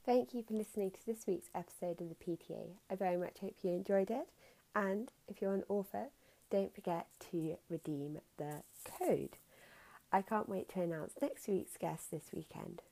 [0.06, 2.76] Thank you for listening to this week's episode of the PTA.
[2.90, 4.28] I very much hope you enjoyed it.
[4.74, 6.06] And if you're an author,
[6.50, 8.62] don't forget to redeem the
[8.98, 9.38] code.
[10.12, 12.82] I can't wait to announce next week's guest this weekend.